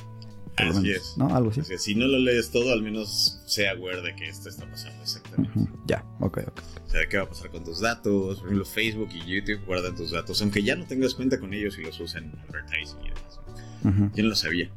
por 0.55 0.65
lo 0.67 0.71
Así 0.71 0.81
menos, 0.83 0.97
es. 1.01 1.17
¿no? 1.17 1.35
Algo 1.35 1.49
así. 1.51 1.61
Sea, 1.63 1.77
si 1.77 1.95
no 1.95 2.07
lo 2.07 2.17
lees 2.19 2.51
todo, 2.51 2.71
al 2.73 2.81
menos 2.81 3.41
sea 3.45 3.71
aware 3.71 4.01
de 4.01 4.15
que 4.15 4.27
esto 4.29 4.49
está 4.49 4.69
pasando 4.69 5.01
exactamente. 5.03 5.59
Ujú, 5.59 5.69
Ya, 5.87 6.03
ok, 6.19 6.39
ok. 6.47 6.59
O 6.85 6.89
sea, 6.89 7.07
qué 7.09 7.17
va 7.17 7.23
a 7.23 7.29
pasar 7.29 7.49
con 7.51 7.63
tus 7.63 7.79
datos. 7.81 8.37
Por 8.39 8.45
ejemplo, 8.47 8.65
Facebook 8.65 9.09
y 9.13 9.19
YouTube 9.25 9.65
guardan 9.65 9.95
tus 9.95 10.11
datos, 10.11 10.41
aunque 10.41 10.63
ya 10.63 10.75
no 10.75 10.85
tengas 10.85 11.13
cuenta 11.13 11.39
con 11.39 11.53
ellos 11.53 11.77
y 11.77 11.83
los 11.83 11.99
usan 11.99 12.25
en 12.25 12.39
advertising 12.39 12.99
y 13.01 13.07
demás. 13.09 13.39
Ujú, 13.83 14.11
Yo 14.15 14.23
no 14.23 14.29
lo 14.29 14.35
sabía. 14.35 14.69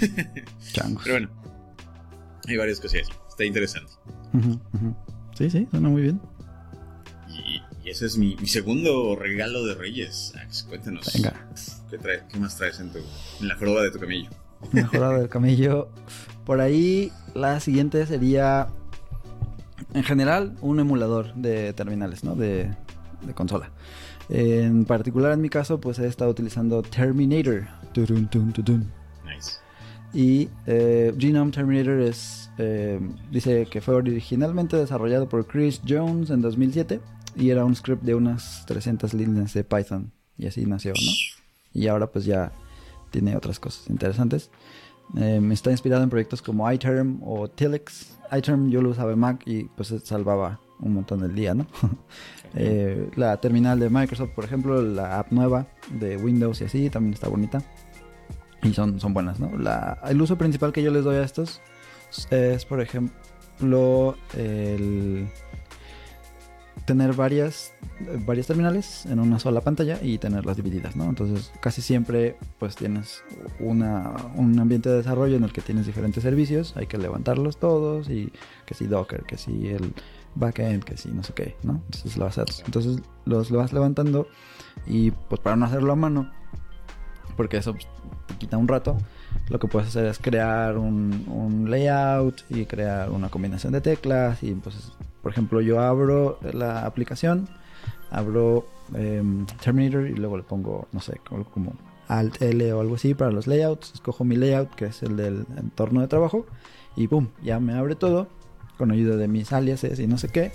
Changos. 0.72 1.02
Pero 1.04 1.14
bueno, 1.14 1.30
hay 2.48 2.56
varias 2.56 2.80
cosas 2.80 3.02
así. 3.02 3.12
Está 3.28 3.44
interesante. 3.44 3.92
Ujú, 4.34 4.60
ujú. 4.74 4.96
Sí, 5.38 5.50
sí, 5.50 5.66
suena 5.70 5.88
muy 5.88 6.02
bien. 6.02 6.20
Y, 7.28 7.62
y 7.86 7.90
ese 7.90 8.06
es 8.06 8.18
mi, 8.18 8.36
mi 8.36 8.46
segundo 8.48 9.16
regalo 9.16 9.64
de 9.64 9.74
Reyes. 9.74 10.32
Ax, 10.42 10.64
cuéntanos. 10.64 11.10
Venga. 11.14 11.48
¿Qué, 11.90 11.98
trae- 11.98 12.26
qué 12.28 12.38
más 12.38 12.56
traes 12.56 12.78
en, 12.80 12.90
tu, 12.92 12.98
en 13.40 13.48
la 13.48 13.56
joroba 13.56 13.82
de 13.82 13.90
tu 13.90 13.98
camello? 13.98 14.28
Mejorado 14.72 15.18
del 15.18 15.28
camello. 15.28 15.88
Por 16.44 16.60
ahí, 16.60 17.12
la 17.34 17.60
siguiente 17.60 18.06
sería, 18.06 18.68
en 19.94 20.02
general, 20.02 20.56
un 20.60 20.80
emulador 20.80 21.34
de 21.34 21.72
terminales, 21.72 22.24
¿no? 22.24 22.34
De, 22.34 22.70
de 23.22 23.34
consola. 23.34 23.70
En 24.28 24.84
particular, 24.84 25.32
en 25.32 25.40
mi 25.40 25.48
caso, 25.48 25.80
pues 25.80 25.98
he 25.98 26.06
estado 26.06 26.30
utilizando 26.30 26.82
Terminator. 26.82 27.66
Turun. 27.92 28.28
Nice. 29.24 29.62
Y 30.14 30.48
eh, 30.66 31.14
Genome 31.18 31.50
Terminator 31.50 32.00
es, 32.00 32.50
eh, 32.58 33.00
dice 33.30 33.66
que 33.70 33.80
fue 33.80 33.94
originalmente 33.94 34.76
desarrollado 34.76 35.28
por 35.28 35.46
Chris 35.46 35.80
Jones 35.86 36.30
en 36.30 36.42
2007 36.42 37.00
y 37.36 37.50
era 37.50 37.64
un 37.64 37.74
script 37.74 38.02
de 38.02 38.14
unas 38.14 38.64
300 38.66 39.14
líneas 39.14 39.54
de 39.54 39.64
Python 39.64 40.12
y 40.36 40.46
así 40.46 40.66
nació, 40.66 40.92
¿no? 40.92 41.12
Y 41.72 41.86
ahora 41.88 42.08
pues 42.08 42.26
ya 42.26 42.52
tiene 43.12 43.36
otras 43.36 43.60
cosas 43.60 43.88
interesantes. 43.88 44.50
Eh, 45.16 45.40
está 45.52 45.70
inspirado 45.70 46.02
en 46.02 46.10
proyectos 46.10 46.42
como 46.42 46.70
iTerm 46.70 47.20
o 47.22 47.48
Telex. 47.48 48.18
iTerm 48.36 48.70
yo 48.70 48.82
lo 48.82 48.90
usaba 48.90 49.12
en 49.12 49.18
Mac 49.20 49.42
y 49.46 49.64
pues 49.64 49.94
salvaba 50.02 50.58
un 50.80 50.94
montón 50.94 51.20
del 51.20 51.34
día, 51.34 51.54
¿no? 51.54 51.66
Eh, 52.54 53.08
la 53.16 53.38
terminal 53.38 53.80
de 53.80 53.88
Microsoft, 53.88 54.32
por 54.34 54.44
ejemplo, 54.44 54.82
la 54.82 55.20
app 55.20 55.32
nueva 55.32 55.66
de 55.90 56.18
Windows 56.18 56.60
y 56.60 56.64
así 56.64 56.90
también 56.90 57.14
está 57.14 57.26
bonita. 57.26 57.62
Y 58.62 58.74
son, 58.74 59.00
son 59.00 59.14
buenas, 59.14 59.40
¿no? 59.40 59.56
La, 59.56 59.98
el 60.06 60.20
uso 60.20 60.36
principal 60.36 60.70
que 60.70 60.82
yo 60.82 60.90
les 60.90 61.02
doy 61.02 61.16
a 61.16 61.22
estos 61.22 61.62
es, 62.30 62.66
por 62.66 62.82
ejemplo, 62.82 64.16
el 64.36 65.28
tener 66.86 67.12
varias, 67.14 67.72
varias 68.26 68.46
terminales 68.48 69.06
en 69.06 69.20
una 69.20 69.38
sola 69.38 69.60
pantalla 69.60 69.98
y 70.02 70.18
tenerlas 70.18 70.56
divididas, 70.56 70.96
¿no? 70.96 71.04
Entonces, 71.04 71.52
casi 71.60 71.80
siempre, 71.82 72.36
pues 72.58 72.74
tienes 72.76 73.22
una, 73.60 74.12
un 74.34 74.58
ambiente 74.58 74.88
de 74.90 74.96
desarrollo 74.96 75.36
en 75.36 75.44
el 75.44 75.52
que 75.52 75.60
tienes 75.60 75.86
diferentes 75.86 76.22
servicios, 76.22 76.76
hay 76.76 76.86
que 76.86 76.98
levantarlos 76.98 77.58
todos 77.58 78.10
y 78.10 78.32
que 78.66 78.74
si 78.74 78.86
Docker, 78.86 79.22
que 79.24 79.36
si 79.38 79.68
el 79.68 79.92
backend, 80.34 80.82
que 80.82 80.96
si 80.96 81.10
no 81.10 81.22
sé 81.22 81.32
qué, 81.34 81.56
¿no? 81.62 81.80
Entonces, 81.84 82.16
lo 82.16 82.24
vas, 82.24 82.38
a- 82.38 82.44
entonces 82.64 83.00
los 83.26 83.50
lo 83.50 83.58
vas 83.58 83.72
levantando 83.72 84.26
y 84.86 85.10
pues 85.12 85.40
para 85.40 85.54
no 85.56 85.66
hacerlo 85.66 85.92
a 85.92 85.96
mano, 85.96 86.30
porque 87.36 87.58
eso 87.58 87.72
pues, 87.74 87.86
te 88.26 88.34
quita 88.36 88.56
un 88.56 88.66
rato, 88.68 88.98
lo 89.48 89.58
que 89.58 89.68
puedes 89.68 89.88
hacer 89.88 90.06
es 90.06 90.18
crear 90.18 90.76
un, 90.78 91.24
un 91.28 91.70
layout 91.70 92.42
y 92.50 92.64
crear 92.66 93.10
una 93.10 93.28
combinación 93.28 93.72
de 93.72 93.80
teclas 93.80 94.42
y 94.42 94.52
pues 94.54 94.92
por 95.22 95.32
ejemplo 95.32 95.60
yo 95.60 95.80
abro 95.80 96.38
la 96.52 96.84
aplicación 96.86 97.48
abro 98.10 98.66
em, 98.94 99.46
Terminator 99.62 100.06
y 100.06 100.14
luego 100.14 100.36
le 100.36 100.42
pongo 100.42 100.88
no 100.92 101.00
sé 101.00 101.20
como, 101.52 101.74
Alt 102.08 102.42
L 102.42 102.72
o 102.72 102.80
algo 102.80 102.96
así 102.96 103.14
para 103.14 103.30
los 103.30 103.46
layouts 103.46 103.92
escojo 103.94 104.24
mi 104.24 104.36
layout 104.36 104.74
que 104.74 104.86
es 104.86 105.02
el 105.02 105.16
del 105.16 105.46
entorno 105.56 106.00
de 106.00 106.08
trabajo 106.08 106.46
y 106.96 107.08
pum 107.08 107.28
ya 107.42 107.60
me 107.60 107.74
abre 107.74 107.94
todo 107.94 108.28
con 108.76 108.90
ayuda 108.90 109.16
de 109.16 109.28
mis 109.28 109.52
aliases 109.52 109.98
y 110.00 110.06
no 110.06 110.18
sé 110.18 110.28
qué 110.28 110.52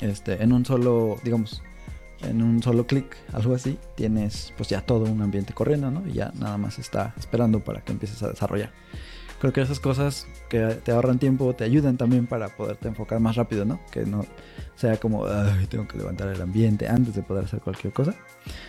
este 0.00 0.42
en 0.42 0.52
un 0.52 0.64
solo 0.64 1.16
digamos 1.24 1.62
en 2.28 2.42
un 2.42 2.62
solo 2.62 2.86
clic, 2.86 3.16
algo 3.32 3.54
así, 3.54 3.78
tienes 3.96 4.52
pues 4.56 4.68
ya 4.68 4.80
todo 4.80 5.04
un 5.04 5.22
ambiente 5.22 5.52
corriendo, 5.52 5.90
¿no? 5.90 6.06
Y 6.06 6.14
ya 6.14 6.32
nada 6.38 6.58
más 6.58 6.78
está 6.78 7.14
esperando 7.18 7.60
para 7.60 7.82
que 7.82 7.92
empieces 7.92 8.22
a 8.22 8.28
desarrollar. 8.28 8.72
Creo 9.40 9.52
que 9.52 9.60
esas 9.60 9.80
cosas 9.80 10.26
que 10.48 10.60
te 10.84 10.92
ahorran 10.92 11.18
tiempo 11.18 11.54
te 11.54 11.64
ayudan 11.64 11.96
también 11.96 12.26
para 12.26 12.48
poderte 12.48 12.88
enfocar 12.88 13.20
más 13.20 13.36
rápido, 13.36 13.64
¿no? 13.64 13.80
Que 13.90 14.06
no 14.06 14.24
sea 14.76 14.98
como, 14.98 15.26
ay, 15.26 15.66
tengo 15.66 15.86
que 15.86 15.98
levantar 15.98 16.28
el 16.28 16.40
ambiente 16.40 16.88
antes 16.88 17.14
de 17.14 17.22
poder 17.22 17.44
hacer 17.44 17.60
cualquier 17.60 17.92
cosa. 17.92 18.14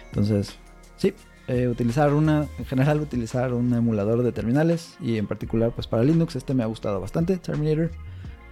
Entonces, 0.07 0.57
sí, 0.97 1.13
eh, 1.47 1.67
utilizar 1.67 2.13
una, 2.13 2.47
en 2.57 2.65
general 2.65 2.99
utilizar 3.01 3.53
un 3.53 3.71
emulador 3.73 4.23
de 4.23 4.31
terminales 4.31 4.97
y 4.99 5.17
en 5.17 5.27
particular 5.27 5.71
pues 5.75 5.85
para 5.85 6.03
Linux 6.03 6.35
este 6.35 6.55
me 6.55 6.63
ha 6.63 6.65
gustado 6.65 6.99
bastante, 6.99 7.37
Terminator. 7.37 7.91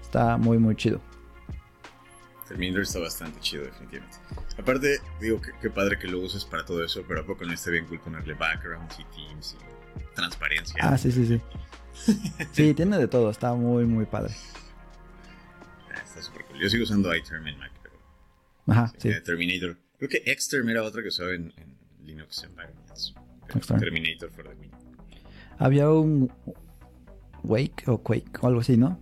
Está 0.01 0.38
muy 0.38 0.60
muy 0.60 0.75
chido. 0.75 1.01
Terminator 2.48 2.84
está 2.84 3.00
bastante 3.00 3.39
chido, 3.39 3.63
definitivamente. 3.63 4.17
Aparte, 4.60 5.00
digo, 5.20 5.41
que 5.41 5.51
qué 5.60 5.72
padre 5.72 5.98
que 5.98 6.08
lo 6.08 6.20
uses 6.20 6.46
para 6.46 6.63
todo 6.65 6.84
eso, 6.84 7.03
pero 7.08 7.22
¿a 7.22 7.25
poco 7.25 7.46
no 7.46 7.53
está 7.53 7.72
bien 7.72 7.86
cool 7.88 8.00
ponerle 8.00 8.36
backgrounds 8.36 9.00
y 9.00 9.03
teams 9.05 9.55
y 9.55 10.15
transparencia? 10.15 10.75
Ah, 10.79 10.96
sí, 10.96 11.12
sí, 11.12 11.25
sí. 11.25 11.41
Sí, 12.52 12.74
tiene 12.74 12.98
de 12.98 13.08
todo, 13.08 13.30
está 13.30 13.54
muy 13.54 13.86
muy 13.86 14.06
padre. 14.06 14.34
Está 16.04 16.22
súper 16.22 16.46
cool. 16.46 16.60
Yo 16.60 16.70
sigo 16.70 16.84
usando 16.84 17.16
iTerm 17.16 17.48
en 17.48 17.58
Mac, 17.60 17.72
pero 17.82 17.96
Ajá, 18.68 18.94
sí, 18.98 19.10
eh, 19.10 19.22
Terminator. 19.22 19.78
Creo 19.98 20.10
que 20.10 20.36
Xterm 20.36 20.70
era 20.70 20.84
otra 20.84 21.02
que 21.02 21.08
usaba 21.10 21.34
en, 21.34 21.54
en 21.58 21.78
Linux 22.06 22.44
Environments. 22.44 23.14
Terminator 23.80 24.30
for 24.32 24.44
the 24.44 24.56
win. 24.56 24.72
Había 25.60 25.90
un 25.90 26.32
Wake 27.44 27.84
o 27.88 28.00
Quake 28.02 28.32
o 28.42 28.48
algo 28.48 28.62
así, 28.62 28.76
¿no? 28.78 29.00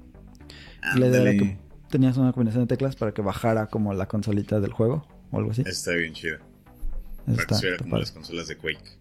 La 0.95 1.07
idea 1.07 1.21
era 1.21 1.31
que 1.31 1.57
tenías 1.89 2.17
una 2.17 2.33
combinación 2.33 2.63
de 2.65 2.67
teclas 2.67 2.95
para 2.95 3.13
que 3.13 3.21
bajara 3.21 3.67
como 3.67 3.93
la 3.93 4.07
consolita 4.07 4.60
del 4.60 4.74
juego 4.74 5.07
o 5.31 5.38
algo 5.38 5.51
así. 5.51 5.63
Está 5.65 5.91
bien 5.91 6.13
chido. 6.13 6.38
Eso 6.38 7.36
Para 7.36 7.36
que 7.36 7.41
está, 7.41 7.55
está 7.55 7.77
como 7.77 7.89
padre. 7.91 8.01
las 8.01 8.12
consolas 8.12 8.48
de 8.48 8.57
Quake. 8.57 8.98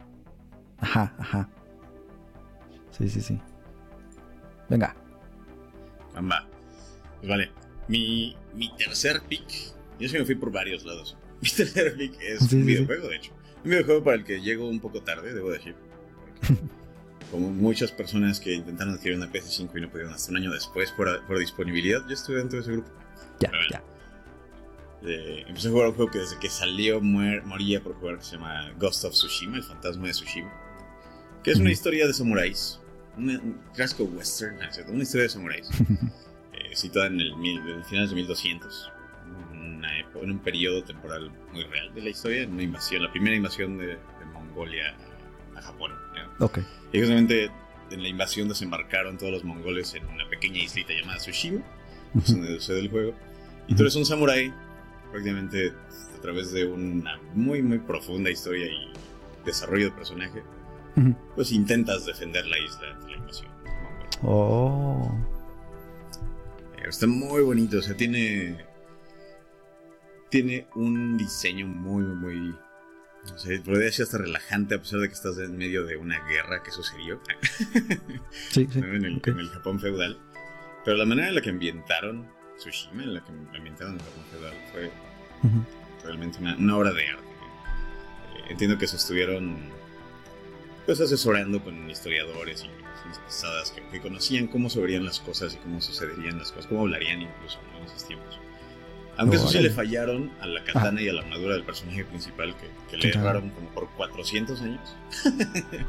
Ajá, 0.78 1.14
ajá. 1.18 1.49
Sí, 2.97 3.09
sí, 3.09 3.20
sí. 3.20 3.40
Venga. 4.70 4.96
Amba. 6.14 6.48
Pues 7.18 7.28
vale. 7.28 7.50
Mi, 7.88 8.36
mi 8.54 8.74
tercer 8.76 9.20
pick. 9.28 9.44
Yo 9.98 10.08
sí 10.08 10.16
me 10.18 10.24
fui 10.24 10.34
por 10.36 10.50
varios 10.50 10.84
lados. 10.84 11.16
Mi 11.42 11.48
tercer 11.50 11.96
pick 11.96 12.14
es 12.20 12.38
Sí, 12.40 12.56
un 12.56 12.62
sí. 12.62 12.66
videojuego, 12.66 13.08
de 13.08 13.16
hecho. 13.16 13.32
Un 13.64 13.70
videojuego 13.70 14.04
para 14.04 14.16
el 14.16 14.24
que 14.24 14.40
llego 14.40 14.68
un 14.68 14.80
poco 14.80 15.02
tarde, 15.02 15.34
debo 15.34 15.50
decir. 15.50 15.74
Porque, 16.40 16.60
como 17.30 17.50
muchas 17.50 17.92
personas 17.92 18.40
que 18.40 18.54
intentaron 18.54 18.94
adquirir 18.94 19.16
una 19.18 19.30
PS5 19.30 19.70
y 19.76 19.80
no 19.82 19.90
pudieron 19.90 20.12
hasta 20.14 20.30
un 20.30 20.38
año 20.38 20.50
después 20.52 20.90
por, 20.92 21.24
por 21.26 21.38
disponibilidad, 21.38 22.00
yo 22.06 22.14
estuve 22.14 22.36
dentro 22.38 22.58
de 22.58 22.62
ese 22.62 22.72
grupo. 22.72 22.90
Ya, 23.40 23.48
Bueno. 23.50 23.64
ya. 23.70 23.82
Eh, 25.02 25.44
empecé 25.46 25.68
a 25.68 25.70
jugar 25.70 25.88
un 25.88 25.94
juego 25.94 26.10
que 26.10 26.18
desde 26.18 26.38
que 26.38 26.50
salió 26.50 27.00
muer- 27.00 27.42
moría 27.44 27.82
por 27.82 27.94
jugar 27.94 28.18
que 28.18 28.24
se 28.24 28.32
llama 28.36 28.70
Ghost 28.78 29.04
of 29.04 29.12
Tsushima, 29.12 29.56
el 29.56 29.62
fantasma 29.62 30.06
de 30.06 30.12
Tsushima. 30.12 30.52
Que 31.42 31.52
es 31.52 31.58
una 31.58 31.70
historia 31.70 32.06
de 32.06 32.12
samuráis. 32.12 32.79
Un 33.16 33.58
clásico 33.74 34.04
western, 34.04 34.56
una 34.88 35.02
historia 35.02 35.24
de 35.24 35.28
samuráis. 35.28 35.68
eh, 36.52 36.74
situada 36.74 37.08
en 37.08 37.20
el, 37.20 37.30
en 37.32 37.84
finales 37.84 38.10
de 38.10 38.16
1200. 38.16 38.92
Una 39.52 39.98
época- 39.98 40.24
en 40.24 40.30
un 40.32 40.38
periodo 40.38 40.82
temporal 40.84 41.30
muy 41.52 41.64
real 41.64 41.92
de 41.94 42.02
la 42.02 42.08
historia, 42.10 42.42
en 42.42 42.52
una 42.52 42.62
invasión, 42.62 43.02
la 43.02 43.10
primera 43.10 43.36
invasión 43.36 43.78
de, 43.78 43.86
de 43.86 44.24
Mongolia 44.32 44.94
a, 45.54 45.58
a 45.58 45.62
Japón. 45.62 45.92
¿no? 46.38 46.46
Ok. 46.46 46.58
Y 46.92 46.98
justamente 46.98 47.50
en 47.90 48.02
la 48.02 48.08
invasión 48.08 48.48
desembarcaron 48.48 49.18
todos 49.18 49.32
los 49.32 49.44
mongoles 49.44 49.94
en 49.94 50.06
una 50.06 50.28
pequeña 50.28 50.58
islita 50.62 50.92
llamada 50.92 51.18
Tsushima, 51.18 51.60
donde 52.14 52.54
sucede 52.60 52.80
el 52.80 52.88
juego. 52.90 53.14
Y 53.68 53.74
tú 53.74 53.82
eres 53.82 53.96
un 53.96 54.04
samurái, 54.04 54.52
prácticamente 55.10 55.72
a 56.16 56.20
través 56.22 56.52
de 56.52 56.66
una 56.66 57.18
muy, 57.34 57.62
muy 57.62 57.78
profunda 57.78 58.30
historia 58.30 58.66
y 58.66 58.92
desarrollo 59.44 59.86
de 59.86 59.90
personaje, 59.92 60.42
Pues 61.35 61.52
intentas 61.52 62.04
defender 62.06 62.44
la 62.47 62.59
isla 62.59 62.99
de 63.04 63.11
la 63.12 63.16
invasión. 63.16 63.50
Oh. 64.23 65.14
Eh, 66.78 66.88
Está 66.88 67.06
muy 67.06 67.42
bonito, 67.42 67.78
o 67.78 67.82
sea, 67.82 67.97
tiene. 67.97 68.64
Tiene 70.30 70.68
un 70.75 71.16
diseño 71.16 71.66
muy, 71.66 72.02
muy. 72.04 72.54
No 73.30 73.38
sé, 73.38 73.61
podría 73.61 73.87
decir 73.87 74.04
hasta 74.04 74.18
relajante, 74.18 74.75
a 74.75 74.78
pesar 74.78 75.00
de 75.00 75.09
que 75.09 75.14
estás 75.14 75.37
en 75.38 75.56
medio 75.56 75.85
de 75.85 75.97
una 75.97 76.18
guerra 76.26 76.62
que 76.62 76.70
sucedió 76.70 77.20
Sí, 78.50 78.66
en, 78.75 79.04
el, 79.04 79.16
ok. 79.18 79.28
en 79.28 79.38
el 79.40 79.49
Japón 79.50 79.78
feudal. 79.78 80.18
Pero 80.85 80.97
la 80.97 81.04
manera 81.04 81.28
en 81.28 81.35
la 81.35 81.42
que 81.42 81.50
ambientaron 81.50 82.26
Tsushima, 82.56 83.02
en 83.02 83.14
la 83.14 83.20
que 83.23 83.32
ambientaron 83.56 83.94
el 83.94 84.00
Japón 84.00 84.25
feudal, 84.30 84.54
fue 84.73 84.90
realmente 86.04 86.38
una, 86.38 86.56
una 86.56 86.76
obra 86.78 86.92
de 86.92 87.09
arte. 87.09 87.25
Eh, 87.26 88.44
entiendo 88.50 88.78
que 88.78 88.87
se 88.87 88.97
estuvieron 88.97 89.59
pues 90.90 91.00
asesorando 91.00 91.62
con 91.62 91.88
historiadores 91.88 92.64
y 92.64 92.82
personas 92.82 93.18
pesadas 93.25 93.70
que, 93.70 93.80
que 93.92 94.00
conocían 94.00 94.49
cómo 94.49 94.68
se 94.68 94.80
verían 94.80 95.04
las 95.04 95.20
cosas 95.20 95.54
y 95.54 95.56
cómo 95.59 95.80
sucederían 95.80 96.37
las 96.38 96.50
cosas, 96.50 96.66
cómo 96.66 96.80
hablarían 96.80 97.23
incluso 97.23 97.59
¿no? 97.73 97.78
en 97.78 97.85
esos 97.85 98.04
tiempos. 98.09 98.38
Aunque 99.16 99.37
eso 99.37 99.47
sí 99.49 99.59
Órale. 99.59 99.68
le 99.68 99.75
fallaron 99.75 100.30
a 100.40 100.47
la 100.47 100.64
katana 100.64 101.00
y 101.00 101.09
a 101.09 101.12
la 101.12 101.20
armadura 101.20 101.54
del 101.54 101.62
personaje 101.62 102.04
principal 102.04 102.56
que, 102.56 102.68
que 102.90 102.97
le 102.97 103.09
erraron 103.11 103.50
como 103.50 103.68
por 103.68 103.88
400 103.90 104.61
años. 104.62 104.97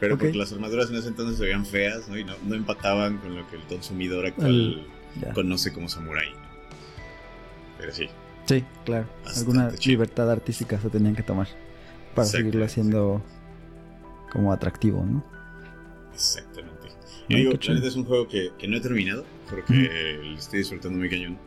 Pero 0.00 0.14
Ok. 0.14 0.20
porque 0.20 0.38
las 0.38 0.52
armaduras 0.52 0.90
en 0.90 0.96
ese 0.96 1.08
entonces 1.08 1.38
se 1.38 1.44
veían 1.44 1.66
feas, 1.66 2.08
¿no? 2.08 2.16
Y 2.16 2.22
no, 2.24 2.34
no 2.44 2.54
empataban 2.54 3.18
con 3.18 3.34
lo 3.36 3.48
que 3.48 3.56
el 3.56 3.62
consumidor 3.62 4.26
actual 4.26 4.86
Ya. 5.20 5.32
conoce 5.32 5.72
como 5.72 5.88
samurai. 5.88 6.30
¿no? 6.30 6.38
Pero 7.78 7.92
sí, 7.92 8.08
Sí, 8.46 8.62
claro. 8.84 9.06
Alguna 9.36 9.72
chido. 9.74 9.92
libertad 9.92 10.30
artística 10.30 10.78
se 10.78 10.90
tenían 10.90 11.16
que 11.16 11.22
tomar 11.22 11.48
para 12.14 12.26
Exacto. 12.26 12.36
seguirlo 12.36 12.64
haciendo 12.64 13.22
como 14.34 14.52
atractivo, 14.52 15.02
¿no? 15.06 15.24
exactamente. 16.12 16.88
Ay, 16.88 17.24
Y 17.28 17.34
digo, 17.36 17.52
neta 17.52 17.86
es 17.86 17.96
un 17.96 18.04
juego 18.04 18.28
que, 18.28 18.50
que 18.58 18.68
no 18.68 18.76
he 18.76 18.80
terminado, 18.80 19.24
porque 19.48 19.72
le 20.22 20.34
estoy 20.34 20.58
disfrutando 20.58 20.98
muy 20.98 21.08
cañón. 21.08 21.38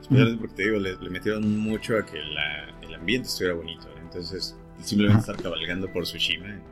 Especialmente 0.00 0.40
porque 0.40 0.54
te 0.54 0.62
digo, 0.64 0.78
le, 0.78 0.96
le 0.96 1.10
metieron 1.10 1.58
mucho 1.58 1.96
a 1.98 2.06
que 2.06 2.18
la- 2.22 2.70
el 2.82 2.94
ambiente 2.94 3.26
estuviera 3.28 3.56
bonito. 3.56 3.88
¿no? 3.94 4.00
Entonces, 4.02 4.56
simplemente 4.82 5.22
Ajá. 5.22 5.32
estar 5.32 5.42
cabalgando 5.42 5.92
por 5.92 6.04
Tsushima, 6.04 6.46
en 6.46 6.62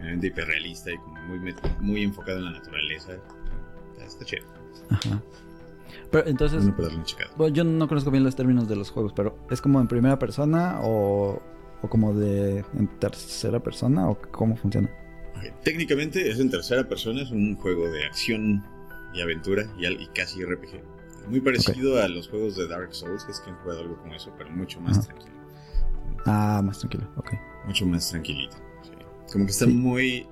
ambiente 0.00 0.28
hiperrealista 0.28 0.92
y 0.92 0.96
como 0.98 1.18
muy, 1.36 1.54
muy 1.80 2.02
enfocado 2.04 2.38
en 2.38 2.44
la 2.44 2.50
naturaleza. 2.52 3.12
Está, 4.00 4.24
chido. 4.24 4.44
Ajá. 4.90 5.20
Pero 6.10 6.26
entonces, 6.28 6.64
checado. 7.04 7.30
bueno, 7.36 7.54
yo 7.54 7.64
no 7.64 7.88
conozco 7.88 8.10
bien 8.10 8.22
los 8.24 8.36
términos 8.36 8.68
de 8.68 8.76
los 8.76 8.90
juegos, 8.90 9.12
pero 9.14 9.36
¿es 9.50 9.60
como 9.60 9.80
en 9.80 9.88
primera 9.88 10.18
persona 10.18 10.78
o, 10.82 11.40
o 11.82 11.88
como 11.88 12.14
de 12.14 12.64
en 12.78 12.88
tercera 12.98 13.60
persona 13.60 14.08
o 14.08 14.18
cómo 14.30 14.56
funciona? 14.56 14.88
Técnicamente 15.64 16.30
es 16.30 16.38
en 16.38 16.50
tercera 16.50 16.88
persona, 16.88 17.22
es 17.22 17.30
un 17.30 17.56
juego 17.56 17.90
de 17.90 18.04
acción 18.04 18.64
y 19.14 19.20
aventura 19.20 19.64
y, 19.78 20.06
casi 20.14 20.44
RPG. 20.44 20.80
Muy 21.28 21.40
parecido 21.40 22.00
a 22.00 22.08
los 22.08 22.28
juegos 22.28 22.56
de 22.56 22.66
Dark 22.68 22.94
Souls, 22.94 23.24
que 23.24 23.32
es 23.32 23.40
que 23.40 23.50
han 23.50 23.56
jugado 23.58 23.80
algo 23.80 23.96
como 23.98 24.14
eso, 24.14 24.32
pero 24.38 24.50
mucho 24.50 24.80
más 24.80 24.98
Ajá. 24.98 25.08
tranquilo. 25.08 25.32
Ah, 26.26 26.60
más 26.64 26.78
tranquilo, 26.78 27.08
ok. 27.16 27.32
Mucho 27.66 27.86
más 27.86 28.08
tranquilito. 28.10 28.56
sí. 28.82 28.90
Como 29.32 29.44
que 29.46 29.50
está 29.52 29.66
Sí. 29.66 29.72
muy 29.72 30.26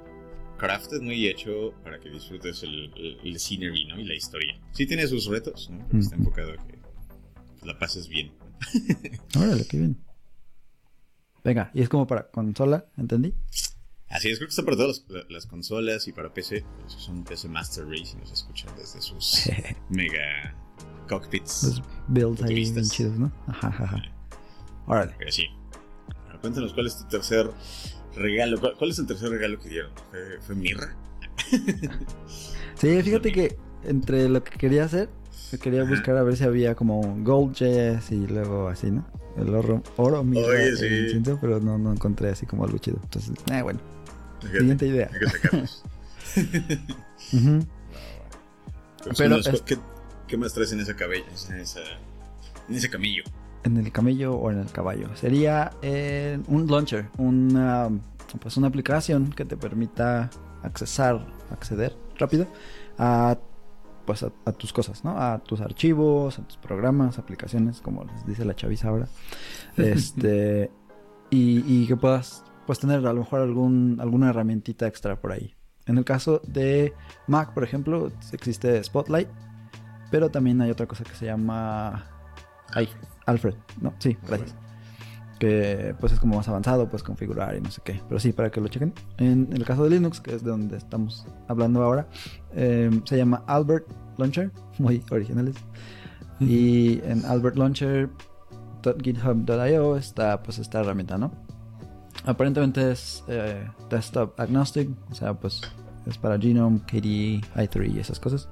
crafted, 0.58 1.00
muy 1.00 1.26
hecho 1.26 1.72
para 1.82 1.98
que 1.98 2.10
disfrutes 2.10 2.62
el, 2.62 2.92
el, 2.96 3.18
el 3.24 3.38
scenery, 3.40 3.86
¿no? 3.86 3.98
Y 3.98 4.04
la 4.04 4.14
historia. 4.14 4.60
Sí 4.72 4.86
tiene 4.86 5.06
sus 5.06 5.26
retos, 5.26 5.70
¿no? 5.70 5.78
Pero 5.86 5.98
Mm. 5.98 6.00
está 6.00 6.16
enfocado 6.16 6.52
a 6.52 6.56
que 6.66 6.78
la 7.66 7.78
pases 7.78 8.08
bien. 8.08 8.30
Órale, 9.36 9.64
qué 9.66 9.78
bien. 9.78 9.96
Venga, 11.42 11.70
y 11.74 11.82
es 11.82 11.88
como 11.88 12.06
para 12.06 12.30
consola, 12.30 12.86
¿entendí? 12.96 13.34
Así 14.08 14.28
es, 14.28 14.38
creo 14.38 14.48
que 14.48 14.50
está 14.50 14.64
para 14.64 14.76
todas 14.76 15.04
las, 15.08 15.30
las 15.30 15.46
consolas 15.46 16.08
y 16.08 16.12
para 16.12 16.34
PC. 16.34 16.62
Que 16.62 16.88
son 16.88 17.22
PC 17.24 17.48
Master 17.48 17.86
Race 17.86 18.12
y 18.14 18.20
nos 18.20 18.32
escuchan 18.32 18.74
desde 18.76 19.00
sus 19.00 19.48
mega 19.88 20.54
cockpits. 21.08 21.62
Los 21.64 21.82
builds 22.08 22.42
ahí 22.42 22.54
bien 22.54 22.84
chidos, 22.84 23.18
¿no? 23.18 23.32
Ajá, 23.46 23.68
ajá. 23.68 24.02
Órale. 24.86 25.14
Pero 25.16 25.30
sí. 25.30 25.46
Ahora, 26.26 26.40
cuéntanos 26.40 26.72
cuál 26.72 26.86
es 26.86 26.98
tu 26.98 27.04
tercer 27.08 27.50
regalo. 28.16 28.58
¿Cuál, 28.58 28.76
cuál 28.76 28.90
es 28.90 28.98
el 28.98 29.06
tercer 29.06 29.30
regalo 29.30 29.60
que 29.60 29.68
dieron? 29.68 29.92
¿Fue, 30.10 30.40
fue 30.40 30.54
Mirra? 30.56 30.96
Sí, 32.74 33.02
fíjate 33.02 33.32
que 33.32 33.56
entre 33.84 34.28
lo 34.28 34.42
que 34.42 34.58
quería 34.58 34.84
hacer, 34.84 35.08
quería 35.58 35.84
buscar 35.84 36.16
a 36.16 36.22
ver 36.22 36.36
si 36.36 36.44
había 36.44 36.74
como 36.74 37.16
Gold 37.22 37.54
Jazz 37.54 38.10
y 38.12 38.26
luego 38.26 38.68
así, 38.68 38.90
¿no? 38.90 39.04
El 39.36 39.54
oro, 39.54 39.82
oro 39.96 40.22
mirra, 40.24 40.48
Oye, 40.48 40.68
el 40.68 40.76
sí. 40.76 40.86
incienso, 40.86 41.38
pero 41.40 41.60
no, 41.60 41.78
no 41.78 41.92
encontré 41.92 42.30
así 42.30 42.46
como 42.46 42.64
algo 42.64 42.78
chido. 42.78 42.98
Entonces, 43.02 43.32
eh, 43.52 43.62
bueno, 43.62 43.80
Fíjate, 44.40 44.58
siguiente 44.58 44.86
idea. 44.86 45.10
hay 45.12 45.18
que 45.20 45.26
sacarlos. 45.30 45.82
Pero, 49.02 49.14
Pero 49.16 49.42
sí, 49.42 49.50
es- 49.50 49.62
¿qué, 49.62 49.78
qué 50.28 50.36
más 50.36 50.52
traes 50.52 50.72
en 50.72 50.80
esa 50.80 50.94
cabella? 50.94 51.24
En, 51.50 51.56
esa, 51.60 51.80
en 52.68 52.74
ese 52.74 52.90
camillo. 52.90 53.22
En 53.64 53.76
el 53.76 53.90
camello 53.92 54.34
o 54.34 54.50
en 54.50 54.58
el 54.58 54.70
caballo. 54.70 55.14
Sería 55.16 55.72
eh, 55.82 56.38
un 56.48 56.66
launcher, 56.66 57.06
una, 57.18 57.88
pues 58.40 58.56
una 58.56 58.68
aplicación 58.68 59.30
que 59.32 59.44
te 59.44 59.56
permita 59.56 60.30
accesar, 60.62 61.26
acceder 61.50 61.94
rápido 62.18 62.46
a, 62.98 63.38
pues 64.10 64.24
a, 64.24 64.32
a 64.44 64.50
tus 64.50 64.72
cosas, 64.72 65.04
¿no? 65.04 65.12
A 65.22 65.38
tus 65.38 65.60
archivos, 65.60 66.36
a 66.40 66.42
tus 66.42 66.56
programas, 66.56 67.16
aplicaciones, 67.20 67.80
como 67.80 68.02
les 68.02 68.26
dice 68.26 68.44
la 68.44 68.56
chaviza 68.56 68.88
ahora. 68.88 69.06
Este, 69.76 70.68
y, 71.30 71.62
y 71.64 71.86
que 71.86 71.96
puedas 71.96 72.42
pues 72.66 72.80
tener 72.80 73.06
a 73.06 73.12
lo 73.12 73.20
mejor 73.20 73.40
algún, 73.40 73.98
alguna 74.00 74.30
herramientita 74.30 74.88
extra 74.88 75.20
por 75.20 75.30
ahí. 75.30 75.54
En 75.86 75.96
el 75.96 76.04
caso 76.04 76.42
de 76.44 76.92
Mac, 77.28 77.54
por 77.54 77.62
ejemplo, 77.62 78.10
existe 78.32 78.82
Spotlight, 78.82 79.28
pero 80.10 80.28
también 80.28 80.60
hay 80.60 80.72
otra 80.72 80.86
cosa 80.86 81.04
que 81.04 81.14
se 81.14 81.26
llama... 81.26 82.04
Ay, 82.74 82.88
Alfred, 83.26 83.54
no, 83.80 83.94
sí, 84.00 84.18
gracias. 84.26 84.56
Que 85.40 85.96
pues 85.98 86.12
es 86.12 86.20
como 86.20 86.36
más 86.36 86.46
avanzado, 86.48 86.88
puedes 86.88 87.02
configurar 87.02 87.56
y 87.56 87.60
no 87.60 87.68
sé 87.70 87.80
qué. 87.82 88.00
Pero 88.08 88.20
sí, 88.20 88.32
para 88.32 88.50
que 88.50 88.60
lo 88.60 88.68
chequen. 88.68 88.92
En 89.18 89.48
el 89.52 89.64
caso 89.64 89.82
de 89.84 89.90
Linux, 89.90 90.20
que 90.20 90.34
es 90.34 90.44
de 90.44 90.50
donde 90.50 90.76
estamos 90.76 91.26
hablando 91.48 91.82
ahora, 91.82 92.06
eh, 92.54 92.90
se 93.04 93.16
llama 93.16 93.42
Albert 93.46 93.88
Launcher, 94.18 94.50
muy 94.78 95.02
originales. 95.10 95.56
Y 96.38 97.00
en 97.04 97.24
albertlauncher.github.io 97.24 99.96
está 99.96 100.42
pues 100.42 100.58
esta 100.58 100.80
herramienta, 100.80 101.16
¿no? 101.18 101.32
Aparentemente 102.24 102.92
es 102.92 103.24
eh, 103.28 103.66
desktop 103.88 104.38
agnostic, 104.38 104.90
o 105.10 105.14
sea, 105.14 105.32
pues 105.34 105.62
es 106.06 106.18
para 106.18 106.38
Genome, 106.38 106.80
KDE, 106.80 107.40
i3 107.56 107.94
y 107.94 107.98
esas 107.98 108.20
cosas. 108.20 108.48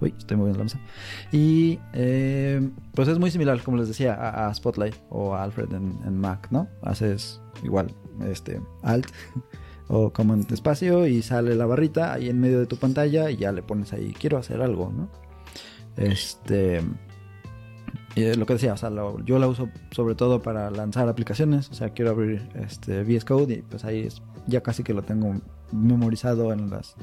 Uy, 0.00 0.14
estoy 0.16 0.36
moviendo 0.36 0.58
la 0.58 0.64
mesa. 0.64 0.78
Y 1.32 1.78
eh, 1.92 2.68
pues 2.94 3.08
es 3.08 3.18
muy 3.18 3.30
similar, 3.30 3.62
como 3.62 3.76
les 3.76 3.88
decía, 3.88 4.14
a, 4.14 4.54
Spotlight 4.54 4.94
o 5.10 5.34
a 5.34 5.42
Alfred 5.42 5.72
en, 5.72 6.18
Mac, 6.18 6.48
¿no? 6.50 6.68
Haces 6.82 7.40
igual, 7.62 7.94
este, 8.26 8.60
Alt 8.82 9.06
o 9.88 10.12
Command 10.12 10.50
espacio 10.52 11.06
y 11.06 11.22
sale 11.22 11.54
la 11.54 11.66
barrita 11.66 12.12
ahí 12.14 12.28
en 12.28 12.40
medio 12.40 12.58
de 12.60 12.66
tu 12.66 12.76
pantalla 12.76 13.30
y 13.30 13.36
ya 13.36 13.52
le 13.52 13.62
pones 13.62 13.92
ahí, 13.92 14.14
quiero 14.18 14.38
hacer 14.38 14.62
algo, 14.62 14.92
¿no? 14.96 15.08
Este... 15.96 16.80
es 18.16 18.36
lo 18.36 18.46
que 18.46 18.54
decía, 18.54 18.72
o 18.72 18.76
sea, 18.76 18.90
lo- 18.90 19.22
yo 19.24 19.38
la 19.38 19.48
uso 19.48 19.68
sobre 19.90 20.14
todo 20.14 20.40
para 20.42 20.70
lanzar 20.70 21.08
aplicaciones, 21.08 21.68
o 21.70 21.74
sea, 21.74 21.90
quiero 21.90 22.12
abrir 22.12 22.48
este 22.54 23.02
VS 23.02 23.24
Code 23.24 23.54
y 23.54 23.62
pues 23.62 23.84
ahí 23.84 24.08
ya 24.46 24.62
casi 24.62 24.82
que 24.82 24.94
lo 24.94 25.02
tengo 25.02 25.34
memorizado 25.72 26.52
en 26.52 26.70
las 26.70 26.94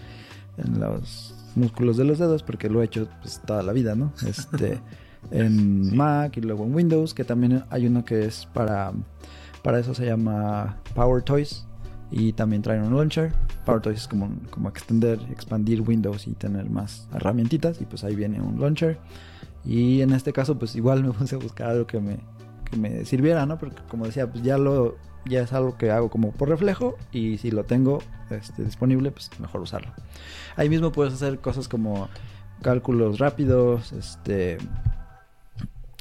en 0.58 0.80
los 0.80 1.36
músculos 1.58 1.98
de 1.98 2.06
los 2.06 2.20
dedos 2.20 2.44
porque 2.44 2.70
lo 2.70 2.82
he 2.82 2.86
hecho 2.86 3.08
pues, 3.22 3.42
toda 3.46 3.64
la 3.64 3.74
vida, 3.74 3.96
¿no? 3.96 4.14
Este 4.26 4.80
en 5.32 5.96
Mac 5.96 6.38
y 6.38 6.42
luego 6.42 6.66
en 6.66 6.74
Windows, 6.74 7.14
que 7.14 7.24
también 7.24 7.64
hay 7.70 7.88
uno 7.88 8.06
que 8.06 8.26
es 8.26 8.46
para 8.46 8.94
para 9.64 9.80
eso 9.80 9.94
se 9.94 10.06
llama 10.06 10.78
Power 10.96 11.24
Toys 11.24 11.66
y 12.10 12.32
también 12.34 12.62
traen 12.62 12.84
un 12.84 12.96
launcher. 12.96 13.34
Power 13.66 13.82
Toys 13.82 13.98
es 13.98 14.08
como, 14.08 14.32
como 14.50 14.70
extender, 14.70 15.20
expandir 15.30 15.82
Windows 15.82 16.26
y 16.28 16.36
tener 16.36 16.70
más 16.70 17.10
herramientitas 17.14 17.82
y 17.82 17.86
pues 17.86 18.04
ahí 18.06 18.16
viene 18.16 18.40
un 18.40 18.62
launcher. 18.62 18.98
Y 19.66 20.02
en 20.02 20.14
este 20.14 20.32
caso 20.32 20.58
pues 20.58 20.76
igual 20.76 21.04
me 21.04 21.12
puse 21.14 21.36
a 21.36 21.40
buscar 21.40 21.72
algo 21.72 21.86
que 21.86 22.00
me, 22.00 22.20
que 22.70 22.78
me 22.78 23.06
sirviera, 23.06 23.46
¿no? 23.46 23.58
Porque 23.58 23.82
como 23.90 24.06
decía, 24.06 24.30
pues 24.30 24.44
ya 24.44 24.58
lo 24.58 24.96
ya 25.26 25.42
es 25.42 25.54
algo 25.54 25.78
que 25.78 25.92
hago 25.92 26.10
como 26.10 26.32
por 26.32 26.50
reflejo 26.50 26.96
y 27.12 27.38
si 27.38 27.52
lo 27.52 27.66
tengo 27.66 28.00
este, 28.30 28.64
disponible, 28.64 29.12
pues 29.12 29.30
mejor 29.40 29.62
usarlo. 29.62 29.92
Ahí 30.56 30.70
mismo 30.70 30.92
puedes 30.92 31.14
hacer 31.14 31.40
cosas 31.40 31.68
como 31.68 32.10
cálculos 32.62 33.20
rápidos, 33.20 33.92
este 33.92 34.58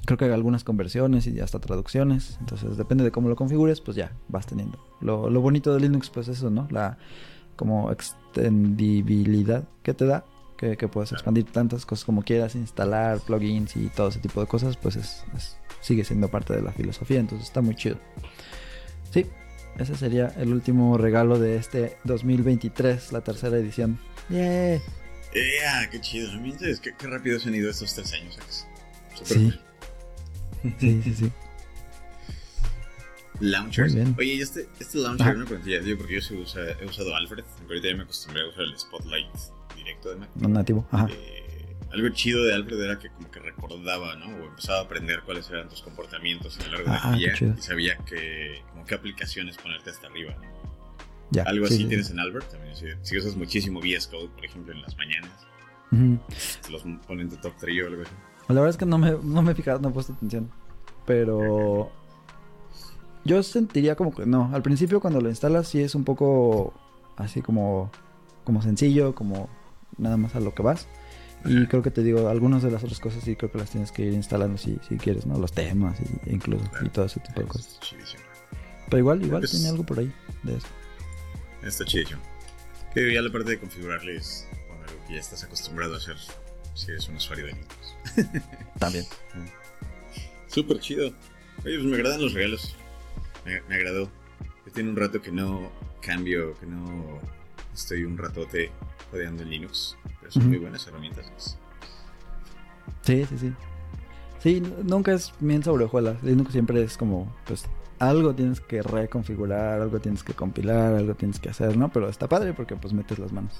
creo 0.06 0.16
que 0.16 0.24
hay 0.26 0.30
algunas 0.30 0.64
conversiones 0.64 1.26
y 1.26 1.40
hasta 1.40 1.58
traducciones. 1.58 2.38
Entonces, 2.40 2.76
depende 2.76 3.04
de 3.04 3.10
cómo 3.10 3.28
lo 3.28 3.36
configures, 3.36 3.80
pues 3.80 3.96
ya 3.96 4.12
vas 4.28 4.46
teniendo. 4.46 4.78
Lo, 5.00 5.28
bonito 5.40 5.74
de 5.74 5.80
Linux, 5.80 6.08
pues 6.10 6.28
eso, 6.28 6.48
¿no? 6.48 6.66
La 6.70 6.96
como 7.56 7.90
extendibilidad 7.90 9.64
que 9.82 9.92
te 9.92 10.06
da. 10.06 10.24
Que, 10.56 10.76
puedes 10.88 11.12
expandir 11.12 11.44
tantas 11.44 11.84
cosas 11.84 12.06
como 12.06 12.22
quieras, 12.22 12.54
instalar 12.54 13.20
plugins 13.20 13.76
y 13.76 13.88
todo 13.88 14.08
ese 14.08 14.20
tipo 14.20 14.40
de 14.40 14.46
cosas, 14.46 14.78
pues 14.78 14.96
es, 14.96 15.24
es- 15.36 15.58
sigue 15.86 16.04
siendo 16.04 16.28
parte 16.28 16.52
de 16.54 16.62
la 16.62 16.72
filosofía. 16.72 17.20
Entonces 17.20 17.46
está 17.48 17.60
muy 17.62 17.74
chido. 17.76 17.98
Sí, 19.12 19.26
ese 19.78 19.94
sería 19.96 20.32
el 20.38 20.52
último 20.52 20.98
regalo 20.98 21.38
de 21.38 21.56
este 21.56 21.96
2023, 22.04 23.12
la 23.12 23.20
tercera 23.22 23.56
edición. 23.56 23.98
¡Yeah! 24.28 24.74
¡Ea! 25.32 25.88
¡Qué 25.90 26.00
chido! 26.00 26.30
A 26.32 26.36
mí, 26.38 26.52
¿sabes 26.58 26.80
qué, 26.80 26.92
qué 26.98 27.06
rápido 27.06 27.38
se 27.38 27.48
han 27.48 27.54
ido 27.54 27.70
estos 27.70 27.94
tres 27.94 28.12
años, 28.14 28.38
Sí. 29.24 29.52
Sí, 30.80 31.00
sí, 31.04 31.14
sí. 31.14 31.32
Launchers. 33.40 33.94
Oye, 34.18 34.40
este, 34.40 34.66
este 34.80 34.98
launcher, 34.98 35.26
Ajá. 35.28 35.36
una 35.36 35.44
preguntilla, 35.44 35.80
digo, 35.80 35.98
porque 35.98 36.14
yo 36.14 36.20
sí 36.22 36.34
usa- 36.34 36.72
he 36.80 36.86
usado 36.86 37.14
Alfred, 37.14 37.44
aunque 37.58 37.74
ahorita 37.74 37.88
ya 37.88 37.96
me 37.96 38.02
acostumbré 38.04 38.42
a 38.42 38.48
usar 38.48 38.62
el 38.64 38.78
Spotlight 38.78 39.28
directo 39.76 40.08
de 40.10 40.16
Mac. 40.16 40.30
No 40.36 40.48
nativo. 40.48 40.86
Ajá. 40.90 41.06
Eh, 41.10 41.45
algo 41.92 42.08
chido 42.10 42.44
de 42.44 42.54
Alfred 42.54 42.80
era 42.80 42.98
que 42.98 43.10
como 43.10 43.30
que 43.30 43.40
recordaba, 43.40 44.16
¿no? 44.16 44.26
O 44.26 44.46
empezaba 44.48 44.80
a 44.80 44.82
aprender 44.82 45.20
cuáles 45.24 45.48
eran 45.50 45.68
tus 45.68 45.82
comportamientos 45.82 46.58
a 46.60 46.64
lo 46.66 46.72
largo 46.72 46.90
Ah, 46.90 47.10
del 47.10 47.18
día 47.18 47.54
y 47.56 47.62
sabía 47.62 47.96
que, 47.98 48.62
como 48.70 48.84
qué 48.84 48.94
aplicaciones 48.94 49.56
ponerte 49.56 49.90
hasta 49.90 50.06
arriba, 50.08 50.34
¿no? 50.34 50.56
Ya. 51.30 51.42
Algo 51.42 51.66
sí, 51.66 51.74
así 51.74 51.82
sí, 51.82 51.88
tienes 51.88 52.06
sí. 52.06 52.12
en 52.12 52.20
Albert 52.20 52.50
también. 52.50 52.74
Si, 53.02 53.16
usas 53.16 53.36
muchísimo 53.36 53.80
VS 53.80 54.06
Code, 54.08 54.28
por 54.28 54.44
ejemplo, 54.44 54.72
en 54.72 54.82
las 54.82 54.96
mañanas, 54.96 55.30
Ujú. 55.92 56.18
te 56.64 56.70
los 56.70 56.82
ponen 57.06 57.20
en 57.26 57.30
tu 57.30 57.36
top 57.36 57.52
3 57.58 57.84
o 57.84 57.86
algo 57.88 58.02
así. 58.02 58.12
La 58.48 58.54
verdad 58.54 58.70
es 58.70 58.76
que 58.76 58.86
no 58.86 58.98
me, 58.98 59.12
no 59.22 59.42
me 59.42 59.52
he 59.52 59.54
fijado, 59.54 59.80
no 59.80 59.88
he 59.88 59.92
puesto 59.92 60.12
atención. 60.12 60.50
Pero 61.04 61.90
yo 63.24 63.42
sentiría 63.42 63.96
como 63.96 64.14
que 64.14 64.24
no. 64.26 64.50
Al 64.52 64.62
principio 64.62 65.00
cuando 65.00 65.20
lo 65.20 65.28
instalas 65.28 65.68
sí 65.68 65.80
es 65.80 65.94
un 65.94 66.04
poco 66.04 66.72
así 67.16 67.42
como, 67.42 67.90
como 68.44 68.62
sencillo, 68.62 69.14
como 69.14 69.48
nada 69.98 70.16
más 70.16 70.34
a 70.36 70.40
lo 70.40 70.54
que 70.54 70.62
vas. 70.62 70.86
Y 71.48 71.66
creo 71.66 71.82
que 71.82 71.90
te 71.90 72.02
digo, 72.02 72.28
algunas 72.28 72.62
de 72.62 72.70
las 72.70 72.82
otras 72.84 73.00
cosas 73.00 73.22
sí 73.24 73.36
creo 73.36 73.50
que 73.50 73.58
las 73.58 73.70
tienes 73.70 73.92
que 73.92 74.02
ir 74.02 74.12
instalando 74.12 74.58
si, 74.58 74.78
si 74.88 74.96
quieres, 74.96 75.26
¿no? 75.26 75.38
Los 75.38 75.52
temas 75.52 75.98
y, 76.00 76.30
e 76.30 76.34
incluso 76.34 76.64
y 76.84 76.88
todo 76.88 77.04
ese 77.06 77.20
tipo 77.20 77.40
de 77.40 77.46
cosas. 77.46 77.78
Pero 78.88 78.98
igual, 78.98 79.22
igual 79.24 79.40
Pues- 79.42 79.50
tiene 79.52 79.68
algo 79.68 79.84
por 79.84 79.98
ahí 79.98 80.12
de 80.42 80.56
eso. 80.56 80.66
Está 81.62 81.84
chidísimo. 81.84 82.20
Que 82.94 83.12
ya 83.12 83.20
la 83.22 83.30
parte 83.32 83.50
de 83.50 83.58
configurarles 83.58 84.46
con 84.68 84.76
algo 84.78 85.06
que 85.06 85.14
ya 85.14 85.20
estás 85.20 85.42
acostumbrado 85.44 85.94
a 85.94 85.96
hacer 85.98 86.16
si 86.74 86.90
eres 86.90 87.08
un 87.08 87.16
usuario 87.16 87.46
de 87.46 87.52
Linux. 87.52 87.96
También. 88.78 89.04
Súper 90.48 90.78
chido. 90.80 91.08
Oye, 91.64 91.76
pues 91.76 91.84
me 91.84 91.96
agradan 91.96 92.22
los 92.22 92.32
regalos. 92.32 92.76
Me, 93.44 93.60
me 93.62 93.74
agradó. 93.76 94.10
Ya 94.66 94.72
tiene 94.72 94.90
un 94.90 94.96
rato 94.96 95.20
que 95.20 95.30
no 95.32 95.70
cambio, 96.00 96.58
que 96.58 96.66
no 96.66 97.18
estoy 97.74 98.04
un 98.04 98.16
ratote 98.16 98.70
codeando 99.10 99.42
en 99.42 99.50
Linux. 99.50 99.96
Pero 100.20 100.32
son 100.32 100.42
Ujú. 100.42 100.50
muy 100.50 100.58
buenas 100.58 100.86
herramientas. 100.86 101.58
Sí, 103.02 103.24
sí, 103.26 103.38
sí. 103.38 103.52
Sí, 104.40 104.56
n- 104.58 104.70
nunca 104.84 105.12
es 105.12 105.32
bien 105.40 105.62
sobre 105.62 105.84
hojuelas. 105.84 106.22
Linux 106.22 106.52
siempre 106.52 106.82
es 106.82 106.96
como, 106.96 107.34
pues, 107.46 107.64
algo 107.98 108.34
tienes 108.34 108.60
que 108.60 108.82
reconfigurar, 108.82 109.80
algo 109.80 110.00
tienes 110.00 110.22
que 110.22 110.34
compilar, 110.34 110.94
algo 110.94 111.14
tienes 111.14 111.38
que 111.40 111.48
hacer, 111.48 111.76
¿no? 111.76 111.90
Pero 111.92 112.08
está 112.08 112.28
padre 112.28 112.52
porque, 112.52 112.76
pues, 112.76 112.92
metes 112.92 113.18
las 113.18 113.32
manos. 113.32 113.54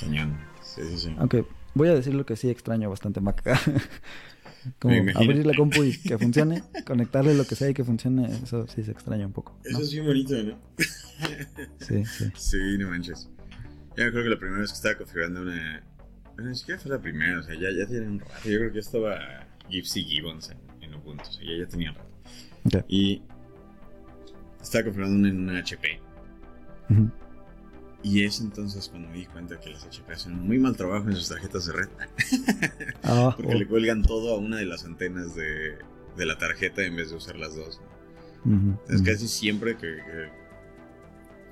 Cañón. 0.00 0.36
Sí, 0.62 0.82
sí, 0.88 0.98
sí. 0.98 1.14
Aunque 1.18 1.44
voy 1.74 1.88
a 1.88 1.94
decir 1.94 2.14
lo 2.14 2.26
que 2.26 2.36
sí 2.36 2.50
extraño 2.50 2.88
bastante 2.90 3.20
Mac. 3.20 3.42
como 4.78 4.94
abrir 5.14 5.44
la 5.46 5.54
compu 5.54 5.82
y 5.84 5.96
que 6.02 6.18
funcione, 6.18 6.62
conectarle 6.86 7.34
lo 7.34 7.44
que 7.46 7.54
sea 7.56 7.68
y 7.68 7.74
que 7.74 7.84
funcione, 7.84 8.26
eso 8.42 8.66
sí 8.68 8.82
se 8.82 8.90
extraña 8.92 9.26
un 9.26 9.32
poco. 9.32 9.54
¿no? 9.64 9.70
Eso 9.70 9.80
es 9.82 9.92
bien 9.92 10.06
bonito, 10.06 10.34
¿no? 10.42 10.58
Sí, 11.80 12.04
sí. 12.04 12.30
Sí, 12.36 12.78
no 12.78 12.88
manches. 12.90 13.28
Me 13.96 14.04
acuerdo 14.04 14.22
que 14.24 14.30
la 14.30 14.38
primera 14.38 14.60
vez 14.60 14.70
que 14.70 14.76
estaba 14.76 14.96
configurando 14.96 15.42
una. 15.42 15.82
Bueno, 16.34 16.50
ni 16.50 16.56
siquiera 16.56 16.80
fue 16.80 16.90
la 16.90 17.00
primera, 17.00 17.40
o 17.40 17.42
sea, 17.42 17.54
ya, 17.54 17.70
ya 17.70 17.86
tiene 17.86 18.06
un 18.08 18.20
rato. 18.20 18.32
Yo 18.48 18.58
creo 18.58 18.68
que 18.70 18.74
ya 18.76 18.80
estaba 18.80 19.46
Gypsy 19.68 20.04
Gibbons 20.04 20.50
en, 20.50 20.58
en 20.82 20.94
Ubuntu, 20.94 21.22
o 21.28 21.32
sea, 21.32 21.44
ya, 21.44 21.58
ya 21.64 21.68
tenía 21.68 21.90
un 21.90 21.96
rato. 21.96 22.84
Y 22.88 23.22
estaba 24.60 24.84
configurando 24.84 25.18
una 25.18 25.28
en 25.28 25.40
una 25.40 25.58
HP. 25.58 26.00
Y 28.04 28.24
es 28.24 28.40
entonces 28.40 28.88
cuando 28.88 29.08
me 29.08 29.14
di 29.18 29.26
cuenta 29.26 29.60
que 29.60 29.70
las 29.70 29.84
HP 29.84 30.12
hacen 30.12 30.32
un 30.32 30.46
muy 30.46 30.58
mal 30.58 30.76
trabajo 30.76 31.08
en 31.08 31.14
sus 31.14 31.28
tarjetas 31.28 31.66
de 31.66 31.72
red. 31.72 31.88
Ah, 33.04 33.32
Porque 33.36 33.54
oh, 33.54 33.58
le 33.58 33.66
cuelgan 33.66 34.02
todo 34.02 34.34
a 34.34 34.38
una 34.38 34.56
de 34.58 34.66
las 34.66 34.84
antenas 34.84 35.34
de, 35.34 35.76
de 36.16 36.26
la 36.26 36.36
tarjeta 36.38 36.82
en 36.82 36.96
vez 36.96 37.10
de 37.10 37.16
usar 37.16 37.36
las 37.36 37.54
dos. 37.54 37.80
¿no? 38.44 38.72
Entonces, 38.82 39.02
casi 39.02 39.28
siempre 39.28 39.76
que, 39.76 39.96
que- 39.96 40.41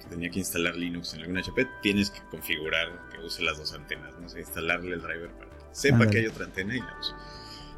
que 0.00 0.06
tenía 0.06 0.30
que 0.30 0.38
instalar 0.40 0.74
Linux 0.76 1.14
en 1.14 1.20
alguna 1.20 1.40
HP, 1.40 1.66
tienes 1.82 2.10
que 2.10 2.20
configurar 2.30 3.08
que 3.10 3.18
use 3.18 3.42
las 3.42 3.58
dos 3.58 3.72
antenas, 3.74 4.18
no 4.20 4.28
sé, 4.28 4.40
instalarle 4.40 4.94
el 4.94 5.00
driver 5.02 5.30
para 5.32 5.50
que 5.50 5.56
sepa 5.72 6.06
que 6.08 6.18
hay 6.18 6.26
otra 6.26 6.46
antena 6.46 6.74
y 6.76 6.80
la 6.80 6.96
use. 6.98 7.12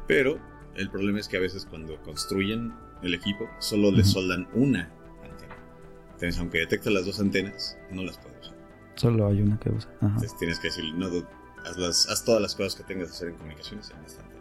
Pero 0.07 0.39
el 0.75 0.89
problema 0.89 1.19
es 1.19 1.27
que 1.27 1.37
a 1.37 1.39
veces 1.39 1.65
cuando 1.65 2.01
construyen 2.01 2.73
el 3.03 3.13
equipo, 3.13 3.47
solo 3.59 3.91
le 3.91 4.03
soldan 4.03 4.47
una 4.53 4.89
antena. 5.23 5.55
Entonces, 6.13 6.37
aunque 6.39 6.59
detecta 6.59 6.89
las 6.89 7.05
dos 7.05 7.19
antenas, 7.19 7.77
no 7.91 8.03
las 8.03 8.17
puede 8.17 8.39
usar. 8.39 8.53
Solo 8.95 9.27
hay 9.27 9.41
una 9.41 9.59
que 9.59 9.69
usa. 9.69 9.89
Ajá. 9.97 10.07
Entonces, 10.07 10.37
tienes 10.37 10.59
que 10.59 10.67
decirle, 10.69 10.93
no, 10.93 11.07
haz, 11.65 11.77
las- 11.77 12.09
haz 12.09 12.23
todas 12.25 12.41
las 12.41 12.55
cosas 12.55 12.75
que 12.75 12.83
tengas 12.83 13.09
que 13.09 13.13
hacer 13.15 13.27
en 13.29 13.35
comunicaciones 13.35 13.89
en 13.91 14.05
esta 14.05 14.21
antena. 14.21 14.33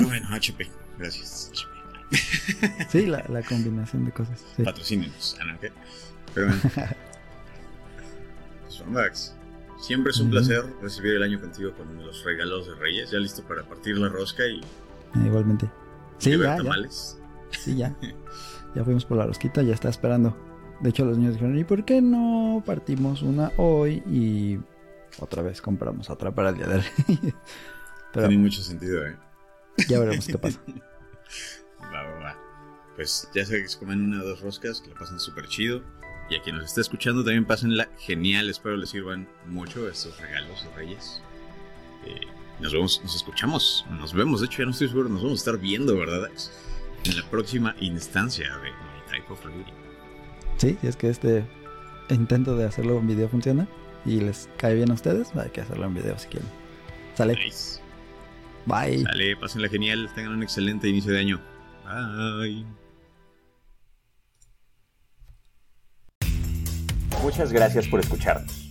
Bueno, 0.00 0.28
HP, 0.30 0.68
gracias, 0.98 1.50
HP. 1.52 1.73
Sí, 2.88 3.06
la, 3.06 3.24
la 3.28 3.42
combinación 3.42 4.04
de 4.04 4.12
cosas. 4.12 4.44
Sí. 4.56 4.62
Patrocínenos, 4.62 5.36
ah. 5.40 5.56
Pero 6.34 6.48
bueno. 6.48 6.60
pues 8.62 8.86
Max, 8.86 9.34
siempre 9.80 10.10
es 10.10 10.18
un 10.20 10.30
placer 10.30 10.64
recibir 10.82 11.14
el 11.14 11.22
año 11.22 11.40
contigo 11.40 11.72
con 11.74 11.96
los 12.04 12.24
regalos 12.24 12.66
de 12.66 12.74
Reyes. 12.74 13.10
Ya 13.10 13.18
listo 13.18 13.42
para 13.44 13.62
partir 13.64 13.96
la 13.98 14.08
rosca 14.08 14.46
y 14.46 14.60
Eh, 14.60 15.26
Igualmente. 15.26 15.70
Sí, 16.18 16.30
ya, 16.30 16.38
ya. 16.38 16.56
tamales. 16.56 17.18
Sí, 17.50 17.76
ya. 17.76 17.94
Ya 18.74 18.84
fuimos 18.84 19.04
por 19.04 19.16
la 19.18 19.26
rosquita, 19.26 19.62
ya 19.62 19.74
está 19.74 19.88
esperando. 19.88 20.36
De 20.80 20.90
hecho, 20.90 21.04
los 21.04 21.16
niños 21.16 21.34
dijeron, 21.34 21.56
¿y 21.58 21.64
por 21.64 21.84
qué 21.84 22.02
no 22.02 22.62
partimos 22.66 23.22
una 23.22 23.52
hoy 23.56 24.02
y 24.06 24.58
otra 25.20 25.42
vez 25.42 25.60
compramos 25.62 26.10
otra 26.10 26.34
para 26.34 26.48
el 26.50 26.56
día 26.56 26.66
de 26.66 26.78
Reyes? 26.78 27.34
Pero 28.12 28.28
Tiene 28.28 28.42
mucho 28.42 28.60
sentido, 28.62 29.06
¿eh? 29.06 29.16
ya 29.88 29.98
veremos 30.00 30.26
qué 30.26 30.38
pasa. 30.38 30.60
Pues 32.96 33.28
ya 33.34 33.44
sé 33.44 33.62
que 33.62 33.68
se 33.68 33.78
comen 33.78 34.00
una 34.00 34.22
o 34.22 34.24
dos 34.24 34.40
roscas, 34.40 34.80
que 34.80 34.90
la 34.90 34.94
pasan 34.94 35.18
súper 35.18 35.48
chido. 35.48 35.82
Y 36.30 36.36
a 36.36 36.42
quien 36.42 36.56
nos 36.56 36.66
esté 36.66 36.80
escuchando 36.80 37.22
también 37.22 37.44
pásenla 37.44 37.88
genial. 37.98 38.48
Espero 38.48 38.76
les 38.76 38.90
sirvan 38.90 39.28
mucho 39.46 39.88
estos 39.88 40.18
regalos 40.20 40.64
de 40.64 40.70
Reyes. 40.74 41.20
Eh, 42.06 42.20
nos 42.60 42.72
vemos, 42.72 43.00
nos 43.02 43.14
escuchamos, 43.14 43.84
nos 43.90 44.14
vemos. 44.14 44.40
De 44.40 44.46
hecho, 44.46 44.58
ya 44.58 44.64
no 44.66 44.70
estoy 44.70 44.88
seguro, 44.88 45.08
nos 45.08 45.22
vamos 45.22 45.40
a 45.40 45.42
estar 45.42 45.58
viendo, 45.58 45.96
¿verdad? 45.96 46.30
En 47.04 47.16
la 47.16 47.24
próxima 47.30 47.74
instancia 47.80 48.56
de 48.58 48.70
My 48.70 49.10
Type 49.10 49.32
of 49.32 49.44
Radio. 49.44 49.64
Sí, 50.56 50.78
si 50.80 50.86
es 50.86 50.96
que 50.96 51.10
este 51.10 51.44
intento 52.10 52.56
de 52.56 52.64
hacerlo 52.64 52.98
en 52.98 53.06
video 53.06 53.28
funciona 53.28 53.66
y 54.06 54.20
les 54.20 54.48
cae 54.56 54.74
bien 54.74 54.90
a 54.90 54.94
ustedes, 54.94 55.34
hay 55.36 55.50
que 55.50 55.60
hacerlo 55.60 55.86
en 55.86 55.94
video 55.94 56.18
si 56.18 56.28
quieren. 56.28 56.48
Sale. 57.14 57.34
Nice. 57.34 57.80
Bye. 58.66 59.02
Sale, 59.02 59.36
pásenla 59.36 59.68
genial, 59.68 60.10
tengan 60.14 60.32
un 60.32 60.42
excelente 60.42 60.88
inicio 60.88 61.12
de 61.12 61.18
año. 61.18 61.40
Bye. 61.84 62.83
Muchas 67.24 67.54
gracias 67.54 67.88
por 67.88 68.00
escucharnos. 68.00 68.68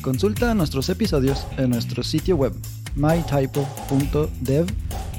Consulta 0.00 0.54
nuestros 0.54 0.88
episodios 0.88 1.46
en 1.58 1.68
nuestro 1.68 2.02
sitio 2.02 2.34
web 2.34 2.54
mytypo.dev 2.94 4.66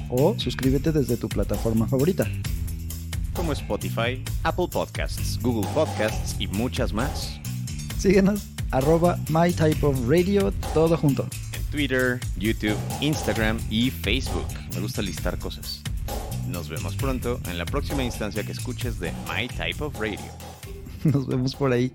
o 0.10 0.34
suscríbete 0.40 0.92
desde 0.92 1.18
tu 1.18 1.30
plataforma 1.30 1.88
favorita. 1.88 2.28
Como 3.36 3.54
Spotify, 3.54 4.24
Apple 4.42 4.70
Podcasts, 4.72 5.40
Google 5.40 5.70
Podcasts 5.76 6.36
y 6.40 6.48
muchas 6.48 6.94
más. 6.94 7.40
Síguenos 8.00 8.48
arroba 8.72 9.20
mytypeofradio 9.30 10.52
todo 10.74 10.98
junto. 10.98 11.28
En 11.54 11.64
Twitter, 11.66 12.20
YouTube, 12.38 12.78
Instagram 13.02 13.60
y 13.70 13.92
Facebook. 13.92 14.48
Me 14.74 14.80
gusta 14.80 15.04
listar 15.04 15.38
cosas. 15.38 15.84
Nos 16.48 16.70
vemos 16.70 16.96
pronto 16.96 17.40
en 17.52 17.60
la 17.60 17.66
próxima 17.66 18.04
instancia 18.04 18.44
que 18.44 18.54
escuches 18.54 19.00
de 19.00 19.12
My 19.30 19.48
Type 19.48 19.84
of 19.84 20.00
Radio. 20.00 20.20
Nos 21.04 21.28
vemos 21.28 21.56
por 21.56 21.72
ahí. 21.72 21.92